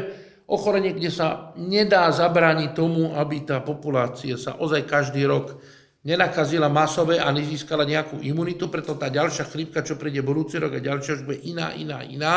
ochorenie, 0.49 0.93
kde 0.93 1.09
sa 1.09 1.53
nedá 1.57 2.09
zabrániť 2.13 2.71
tomu, 2.77 3.17
aby 3.17 3.49
tá 3.49 3.65
populácia 3.65 4.37
sa 4.37 4.61
ozaj 4.61 4.85
každý 4.85 5.25
rok 5.25 5.57
nenakazila 6.05 6.69
masové 6.69 7.17
a 7.17 7.33
nezískala 7.33 7.89
nejakú 7.89 8.21
imunitu, 8.21 8.69
preto 8.69 8.93
tá 9.01 9.09
ďalšia 9.09 9.49
chrípka, 9.49 9.81
čo 9.81 9.97
príde 9.97 10.21
budúci 10.21 10.61
rok 10.61 10.77
a 10.77 10.85
ďalšia 10.85 11.17
už 11.21 11.23
bude 11.25 11.41
iná, 11.49 11.73
iná, 11.73 12.05
iná. 12.05 12.37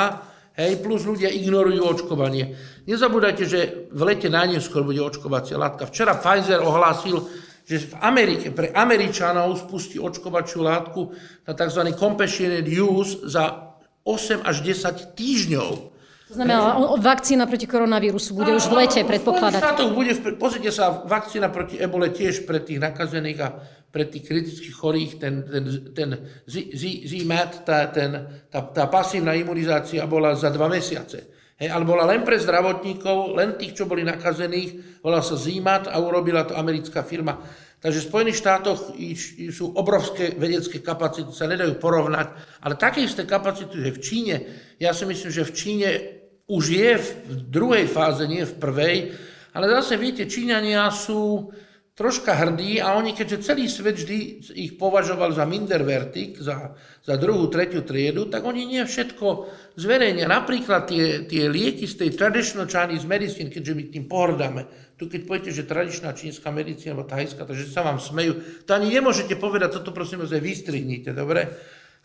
Hej, 0.58 0.82
plus 0.82 1.06
ľudia 1.06 1.30
ignorujú 1.30 1.86
očkovanie. 1.86 2.58
Nezabúdajte, 2.90 3.44
že 3.46 3.60
v 3.94 4.02
lete 4.08 4.26
najneskôr 4.26 4.82
bude 4.82 5.04
očkovacia 5.04 5.54
látka. 5.54 5.86
Včera 5.86 6.18
Pfizer 6.18 6.64
ohlásil, 6.64 7.22
že 7.68 7.92
v 7.92 7.96
Amerike 8.00 8.56
pre 8.56 8.72
Američanov 8.72 9.68
spustí 9.68 10.00
očkovaciu 10.00 10.64
látku 10.64 11.12
na 11.44 11.52
tzv. 11.52 11.92
compassionate 12.00 12.72
use 12.72 13.20
za 13.28 13.76
8 14.08 14.48
až 14.48 14.64
10 14.64 15.20
týždňov. 15.20 15.72
To 16.28 16.34
znamená, 16.36 16.76
vakcína 17.00 17.48
proti 17.48 17.68
koronavírusu 17.68 18.36
bude 18.36 18.52
už 18.56 18.68
v 18.68 18.84
lete 18.84 19.00
predpokladať. 19.04 19.64
Štátoch 19.64 19.92
bude, 19.96 20.12
pozrite 20.36 20.76
sa, 20.76 21.04
vakcína 21.08 21.48
proti 21.48 21.80
ebole 21.80 22.12
tiež 22.12 22.44
pre 22.44 22.60
tých 22.60 22.84
nakazených 22.84 23.40
a 23.44 23.48
pre 23.92 24.04
tých 24.04 24.28
kritických 24.28 24.76
chorých, 24.76 25.12
ten, 25.24 25.44
ten, 25.48 25.64
ten 25.96 26.10
ZMAT, 26.48 27.64
tá, 27.64 27.88
ten, 27.88 28.44
tá, 28.52 28.60
tá 28.60 28.92
pasívna 28.92 29.40
imunizácia 29.40 30.04
bola 30.04 30.36
za 30.36 30.52
dva 30.52 30.68
mesiace. 30.68 31.37
Hej, 31.58 31.74
ale 31.74 31.90
bola 31.90 32.06
len 32.06 32.22
pre 32.22 32.38
zdravotníkov, 32.38 33.34
len 33.34 33.58
tých, 33.58 33.74
čo 33.74 33.90
boli 33.90 34.06
nakazených, 34.06 35.02
volá 35.02 35.26
sa 35.26 35.34
ZMAT 35.34 35.90
a 35.90 35.98
urobila 35.98 36.46
to 36.46 36.54
americká 36.54 37.02
firma. 37.02 37.42
Takže 37.82 38.06
v 38.06 38.10
Spojených 38.10 38.42
štátoch 38.42 38.94
sú 39.50 39.66
obrovské 39.74 40.38
vedecké 40.38 40.86
kapacity, 40.86 41.30
sa 41.34 41.50
nedajú 41.50 41.82
porovnať, 41.82 42.62
ale 42.62 42.78
také 42.78 43.06
isté 43.06 43.26
kapacity 43.26 43.74
je 43.74 43.92
v 43.94 44.02
Číne. 44.02 44.36
Ja 44.78 44.94
si 44.94 45.10
myslím, 45.10 45.34
že 45.34 45.50
v 45.50 45.56
Číne 45.58 45.90
už 46.46 46.64
je 46.74 46.92
v 46.98 47.10
druhej 47.50 47.90
fáze, 47.90 48.22
nie 48.30 48.46
v 48.46 48.58
prvej, 48.58 48.98
ale 49.58 49.66
zase 49.82 49.98
viete, 49.98 50.30
Číňania 50.30 50.94
sú 50.94 51.50
troška 51.98 52.30
hrdí 52.38 52.78
a 52.78 52.94
oni, 52.94 53.18
keďže 53.18 53.42
celý 53.42 53.66
svet 53.66 53.98
vždy 53.98 54.18
ich 54.54 54.78
považoval 54.78 55.34
za 55.34 55.50
mindervertik, 55.50 56.38
za, 56.38 56.78
za 57.02 57.16
druhú, 57.18 57.50
tretiu 57.50 57.82
triedu, 57.82 58.30
tak 58.30 58.46
oni 58.46 58.70
nie 58.70 58.86
všetko 58.86 59.50
zverejnia. 59.74 60.30
Napríklad 60.30 60.86
tie, 60.86 61.26
tie 61.26 61.50
lieky 61.50 61.90
z 61.90 62.06
tej 62.06 62.10
traditional 62.14 62.70
Chinese 62.70 63.10
medicine, 63.10 63.50
keďže 63.50 63.74
my 63.74 63.84
tým 63.90 64.06
pohrdáme, 64.06 64.94
tu 64.94 65.10
keď 65.10 65.22
poviete, 65.26 65.50
že 65.50 65.66
tradičná 65.66 66.14
čínska 66.14 66.54
medicína 66.54 66.94
alebo 66.94 67.10
thajská, 67.10 67.50
takže 67.50 67.66
sa 67.66 67.82
vám 67.82 67.98
smejú, 67.98 68.46
to 68.70 68.78
ani 68.78 68.94
nemôžete 68.94 69.34
povedať, 69.34 69.82
toto 69.82 69.90
prosím 69.90 70.22
vás 70.22 70.30
aj 70.30 70.46
vystrihnite, 70.46 71.18
dobre? 71.18 71.50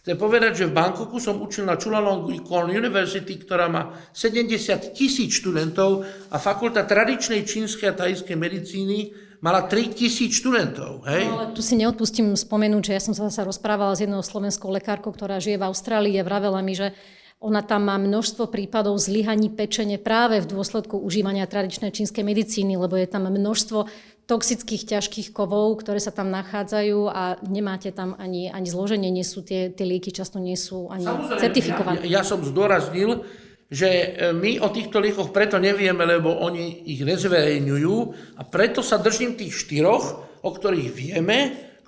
Chcem 0.02 0.18
povedať, 0.18 0.64
že 0.64 0.66
v 0.66 0.74
Bangkoku 0.74 1.22
som 1.22 1.38
učil 1.38 1.62
na 1.62 1.78
Chulalongkorn 1.78 2.74
University, 2.74 3.38
ktorá 3.38 3.70
má 3.70 3.94
70 4.10 4.98
tisíc 4.98 5.38
študentov 5.38 6.02
a 6.32 6.42
fakulta 6.42 6.82
tradičnej 6.82 7.46
čínskej 7.46 7.92
a 7.92 7.94
thajskej 7.94 8.34
medicíny 8.34 8.98
mala 9.42 9.66
3 9.66 9.98
tisíc 9.98 10.38
študentov. 10.38 11.02
Hej? 11.10 11.26
No, 11.26 11.42
ale 11.42 11.50
tu 11.50 11.60
si 11.60 11.74
neodpustím 11.74 12.32
spomenúť, 12.38 12.82
že 12.88 12.92
ja 12.94 13.02
som 13.02 13.12
sa 13.12 13.26
zase 13.26 13.42
rozprávala 13.42 13.98
s 13.98 14.06
jednou 14.06 14.22
slovenskou 14.22 14.70
lekárkou, 14.70 15.10
ktorá 15.10 15.42
žije 15.42 15.58
v 15.58 15.66
Austrálii 15.66 16.14
a 16.16 16.24
vravela 16.24 16.62
mi, 16.62 16.78
že 16.78 16.94
ona 17.42 17.58
tam 17.58 17.90
má 17.90 17.98
množstvo 17.98 18.46
prípadov 18.54 18.94
zlyhaní 19.02 19.50
pečene 19.50 19.98
práve 19.98 20.38
v 20.38 20.46
dôsledku 20.46 20.94
užívania 20.94 21.50
tradičnej 21.50 21.90
čínskej 21.90 22.22
medicíny, 22.22 22.78
lebo 22.78 22.94
je 22.94 23.10
tam 23.10 23.26
množstvo 23.26 23.90
toxických 24.30 24.86
ťažkých 24.86 25.34
kovov, 25.34 25.82
ktoré 25.82 25.98
sa 25.98 26.14
tam 26.14 26.30
nachádzajú 26.30 27.10
a 27.10 27.42
nemáte 27.42 27.90
tam 27.90 28.14
ani, 28.14 28.46
ani 28.46 28.70
zloženie, 28.70 29.10
nie 29.10 29.26
sú 29.26 29.42
tie, 29.42 29.74
tie 29.74 29.82
lieky 29.82 30.14
často 30.14 30.38
nie 30.38 30.54
sú 30.54 30.86
ani 30.86 31.02
Samozrejme, 31.02 31.42
certifikované. 31.42 31.98
Ja, 32.06 32.22
ja 32.22 32.22
som 32.22 32.46
zdôraznil, 32.46 33.26
že 33.72 33.88
e, 33.88 34.08
my 34.36 34.60
o 34.60 34.68
týchto 34.68 35.00
liekoch 35.00 35.32
preto 35.32 35.56
nevieme, 35.56 36.04
lebo 36.04 36.28
oni 36.44 36.84
ich 36.92 37.00
nezverejňujú 37.00 37.96
a 38.36 38.44
preto 38.44 38.84
sa 38.84 39.00
držím 39.00 39.32
tých 39.32 39.56
štyroch, 39.64 40.04
o 40.44 40.50
ktorých 40.52 40.90
vieme, 40.92 41.38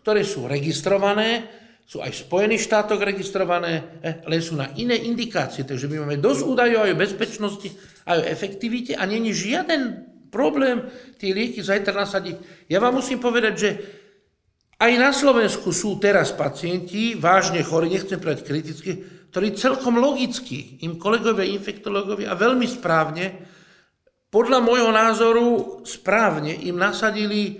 ktoré 0.00 0.24
sú 0.24 0.48
registrované, 0.48 1.44
sú 1.84 2.00
aj 2.00 2.16
v 2.16 2.22
Spojených 2.24 2.64
štátoch 2.64 2.96
registrované, 2.96 4.00
e, 4.00 4.24
len 4.24 4.40
sú 4.40 4.56
na 4.56 4.72
iné 4.80 4.96
indikácie. 4.96 5.68
Takže 5.68 5.84
my 5.92 6.08
máme 6.08 6.16
dosť 6.16 6.40
údajov 6.48 6.88
aj 6.88 6.92
o 6.96 7.02
bezpečnosti, 7.04 7.68
aj 8.08 8.16
o 8.16 8.28
efektivite 8.32 8.96
a 8.96 9.04
není 9.04 9.36
žiaden 9.36 10.08
problém 10.32 10.88
tie 11.20 11.36
lieky 11.36 11.60
zajtra 11.60 11.92
nasadiť. 11.92 12.66
Ja 12.72 12.80
vám 12.80 12.96
musím 12.96 13.20
povedať, 13.20 13.54
že 13.60 13.70
aj 14.80 14.92
na 14.96 15.12
Slovensku 15.12 15.70
sú 15.70 16.00
teraz 16.00 16.32
pacienti 16.32 17.14
vážne 17.14 17.60
chorí, 17.60 17.92
nechcem 17.92 18.16
povedať 18.16 18.42
kriticky, 18.42 19.13
ktorí 19.34 19.58
celkom 19.58 19.98
logicky, 19.98 20.78
im 20.86 20.94
kolegovia 20.94 21.42
infektológovia 21.58 22.30
a 22.30 22.38
veľmi 22.38 22.70
správne, 22.70 23.34
podľa 24.30 24.62
môjho 24.62 24.94
názoru 24.94 25.46
správne 25.82 26.54
im 26.54 26.78
nasadili 26.78 27.58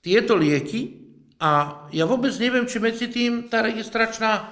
tieto 0.00 0.32
lieky 0.32 0.96
a 1.36 1.84
ja 1.92 2.08
vôbec 2.08 2.32
neviem, 2.40 2.64
či 2.64 2.80
medzi 2.80 3.12
tým 3.12 3.52
tá 3.52 3.60
registračná 3.60 4.32
e, 4.32 4.42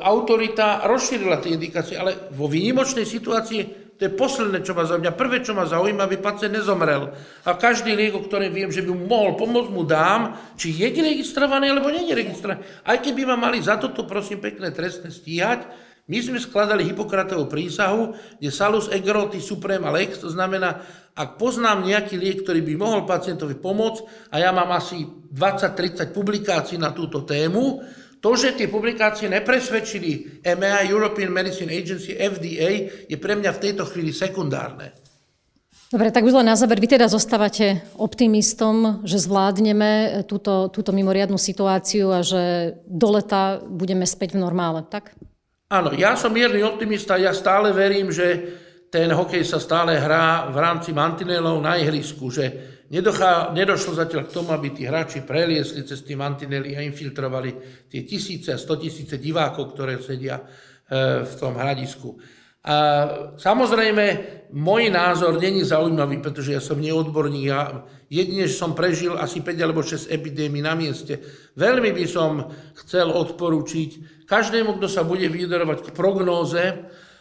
autorita 0.00 0.88
rozšírila 0.88 1.36
tie 1.44 1.60
indikácie, 1.60 2.00
ale 2.00 2.32
vo 2.32 2.48
výnimočnej 2.48 3.04
situácii 3.04 3.92
to 4.00 4.08
je 4.08 4.16
posledné, 4.16 4.64
čo 4.64 4.72
ma 4.72 4.88
zaujíma. 4.88 5.12
Prvé, 5.12 5.44
čo 5.44 5.52
ma 5.52 5.68
zaujíma, 5.68 6.08
aby 6.08 6.16
pacient 6.16 6.56
nezomrel. 6.56 7.12
A 7.44 7.52
každý 7.60 7.92
liek, 7.92 8.16
o 8.16 8.24
ktorom 8.24 8.48
viem, 8.48 8.72
že 8.72 8.80
by 8.80 8.96
mu 8.96 9.04
mohol 9.04 9.36
pomôcť, 9.36 9.68
mu 9.68 9.84
dám, 9.84 10.40
či 10.56 10.72
je 10.72 10.88
registrovaný, 10.88 11.68
alebo 11.68 11.92
nie 11.92 12.08
je 12.08 12.16
registrovaný. 12.16 12.64
Aj 12.88 12.96
keby 12.96 13.28
ma 13.28 13.36
mali 13.36 13.60
za 13.60 13.76
toto, 13.76 14.08
prosím, 14.08 14.40
pekné 14.40 14.72
trestné 14.72 15.12
stíhať, 15.12 15.89
my 16.10 16.18
sme 16.18 16.42
skladali 16.42 16.82
Hipokratovú 16.90 17.46
prísahu, 17.46 18.18
kde 18.42 18.50
salus 18.50 18.90
egroti 18.90 19.38
suprema 19.38 19.94
lex, 19.94 20.18
to 20.18 20.26
znamená, 20.26 20.82
ak 21.14 21.38
poznám 21.38 21.86
nejaký 21.86 22.18
liek, 22.18 22.42
ktorý 22.42 22.66
by 22.66 22.74
mohol 22.74 23.00
pacientovi 23.06 23.54
pomôcť, 23.54 24.34
a 24.34 24.42
ja 24.42 24.50
mám 24.50 24.74
asi 24.74 25.06
20-30 25.06 26.10
publikácií 26.10 26.82
na 26.82 26.90
túto 26.90 27.22
tému, 27.22 27.78
To, 28.20 28.36
že 28.36 28.52
tie 28.52 28.68
publikácie 28.68 29.32
nepresvedčili 29.32 30.44
EMEA, 30.44 30.84
European 30.92 31.32
Medicine 31.32 31.72
Agency, 31.72 32.12
FDA, 32.12 32.70
je 33.08 33.16
pre 33.16 33.32
mňa 33.32 33.48
v 33.56 33.62
tejto 33.64 33.88
chvíli 33.88 34.12
sekundárne. 34.12 34.92
Dobre, 35.88 36.12
tak 36.12 36.28
už 36.28 36.36
len 36.36 36.46
na 36.46 36.54
záver, 36.54 36.78
vy 36.78 37.00
teda 37.00 37.08
zostávate 37.08 37.80
optimistom, 37.96 39.02
že 39.08 39.18
zvládneme 39.18 40.22
túto, 40.28 40.68
túto 40.68 40.92
mimoriadnú 40.92 41.40
situáciu 41.40 42.12
a 42.12 42.20
že 42.20 42.76
do 42.86 43.08
leta 43.10 43.58
budeme 43.64 44.04
späť 44.04 44.36
v 44.36 44.44
normále, 44.44 44.84
tak? 44.86 45.16
Áno, 45.70 45.94
ja 45.94 46.18
som 46.18 46.34
mierny 46.34 46.66
optimista, 46.66 47.14
ja 47.14 47.30
stále 47.30 47.70
verím, 47.70 48.10
že 48.10 48.26
ten 48.90 49.06
hokej 49.06 49.46
sa 49.46 49.62
stále 49.62 50.02
hrá 50.02 50.50
v 50.50 50.58
rámci 50.58 50.90
mantinelov 50.90 51.62
na 51.62 51.78
ihrisku, 51.78 52.26
že 52.26 52.44
nedochá, 52.90 53.54
nedošlo 53.54 53.94
zatiaľ 53.94 54.26
k 54.26 54.34
tomu, 54.34 54.50
aby 54.50 54.74
tí 54.74 54.82
hráči 54.82 55.22
preliesli 55.22 55.86
cez 55.86 56.02
tie 56.02 56.18
mantinely 56.18 56.74
a 56.74 56.82
infiltrovali 56.82 57.86
tie 57.86 58.02
tisíce 58.02 58.50
a 58.50 58.58
sto 58.58 58.74
tisíce 58.82 59.14
divákov, 59.14 59.78
ktoré 59.78 60.02
sedia 60.02 60.42
e, 60.42 60.44
v 61.22 61.32
tom 61.38 61.54
hradisku. 61.54 62.18
A 62.60 62.76
samozrejme, 63.40 64.04
môj 64.52 64.92
názor 64.92 65.40
není 65.40 65.64
zaujímavý, 65.64 66.20
pretože 66.20 66.52
ja 66.52 66.60
som 66.60 66.76
neodborník. 66.76 67.44
Ja 67.48 67.88
jedine, 68.12 68.44
že 68.44 68.58
som 68.58 68.76
prežil 68.76 69.16
asi 69.16 69.40
5 69.40 69.64
alebo 69.64 69.80
6 69.80 70.10
epidémií 70.12 70.60
na 70.60 70.76
mieste. 70.76 71.22
Veľmi 71.56 71.94
by 71.94 72.04
som 72.04 72.52
chcel 72.84 73.08
odporúčiť 73.08 74.22
každému, 74.26 74.76
kto 74.76 74.92
sa 74.92 75.06
bude 75.06 75.24
vyjadrovať 75.30 75.88
k 75.88 75.94
prognóze, 75.96 76.64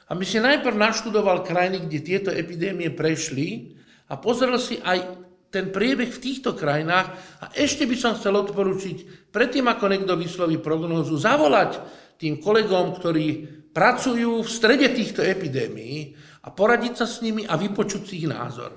aby 0.09 0.23
si 0.25 0.41
najprv 0.41 0.75
naštudoval 0.75 1.45
krajiny, 1.45 1.85
kde 1.85 1.99
tieto 2.01 2.29
epidémie 2.33 2.89
prešli 2.89 3.77
a 4.09 4.17
pozrel 4.17 4.57
si 4.57 4.81
aj 4.81 5.29
ten 5.53 5.69
priebeh 5.69 6.09
v 6.09 6.21
týchto 6.21 6.53
krajinách 6.53 7.07
a 7.41 7.45
ešte 7.57 7.85
by 7.85 7.95
som 7.97 8.17
chcel 8.17 8.37
odporúčiť, 8.37 9.29
predtým 9.33 9.65
ako 9.65 9.85
niekto 9.89 10.13
vysloví 10.17 10.61
prognózu, 10.61 11.17
zavolať 11.17 11.81
tým 12.19 12.43
kolegom, 12.43 12.99
ktorí 12.99 13.27
pracujú 13.71 14.43
v 14.43 14.49
strede 14.49 14.91
týchto 14.91 15.23
epidémií 15.23 16.13
a 16.43 16.51
poradiť 16.51 16.93
sa 16.99 17.05
s 17.07 17.23
nimi 17.23 17.47
a 17.47 17.55
vypočuť 17.55 18.01
si 18.03 18.13
ich 18.23 18.27
názor. 18.27 18.75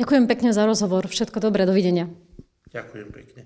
Ďakujem 0.00 0.24
pekne 0.24 0.50
za 0.56 0.64
rozhovor. 0.64 1.04
Všetko 1.04 1.36
dobré. 1.44 1.68
Dovidenia. 1.68 2.08
Ďakujem 2.72 3.08
pekne. 3.12 3.40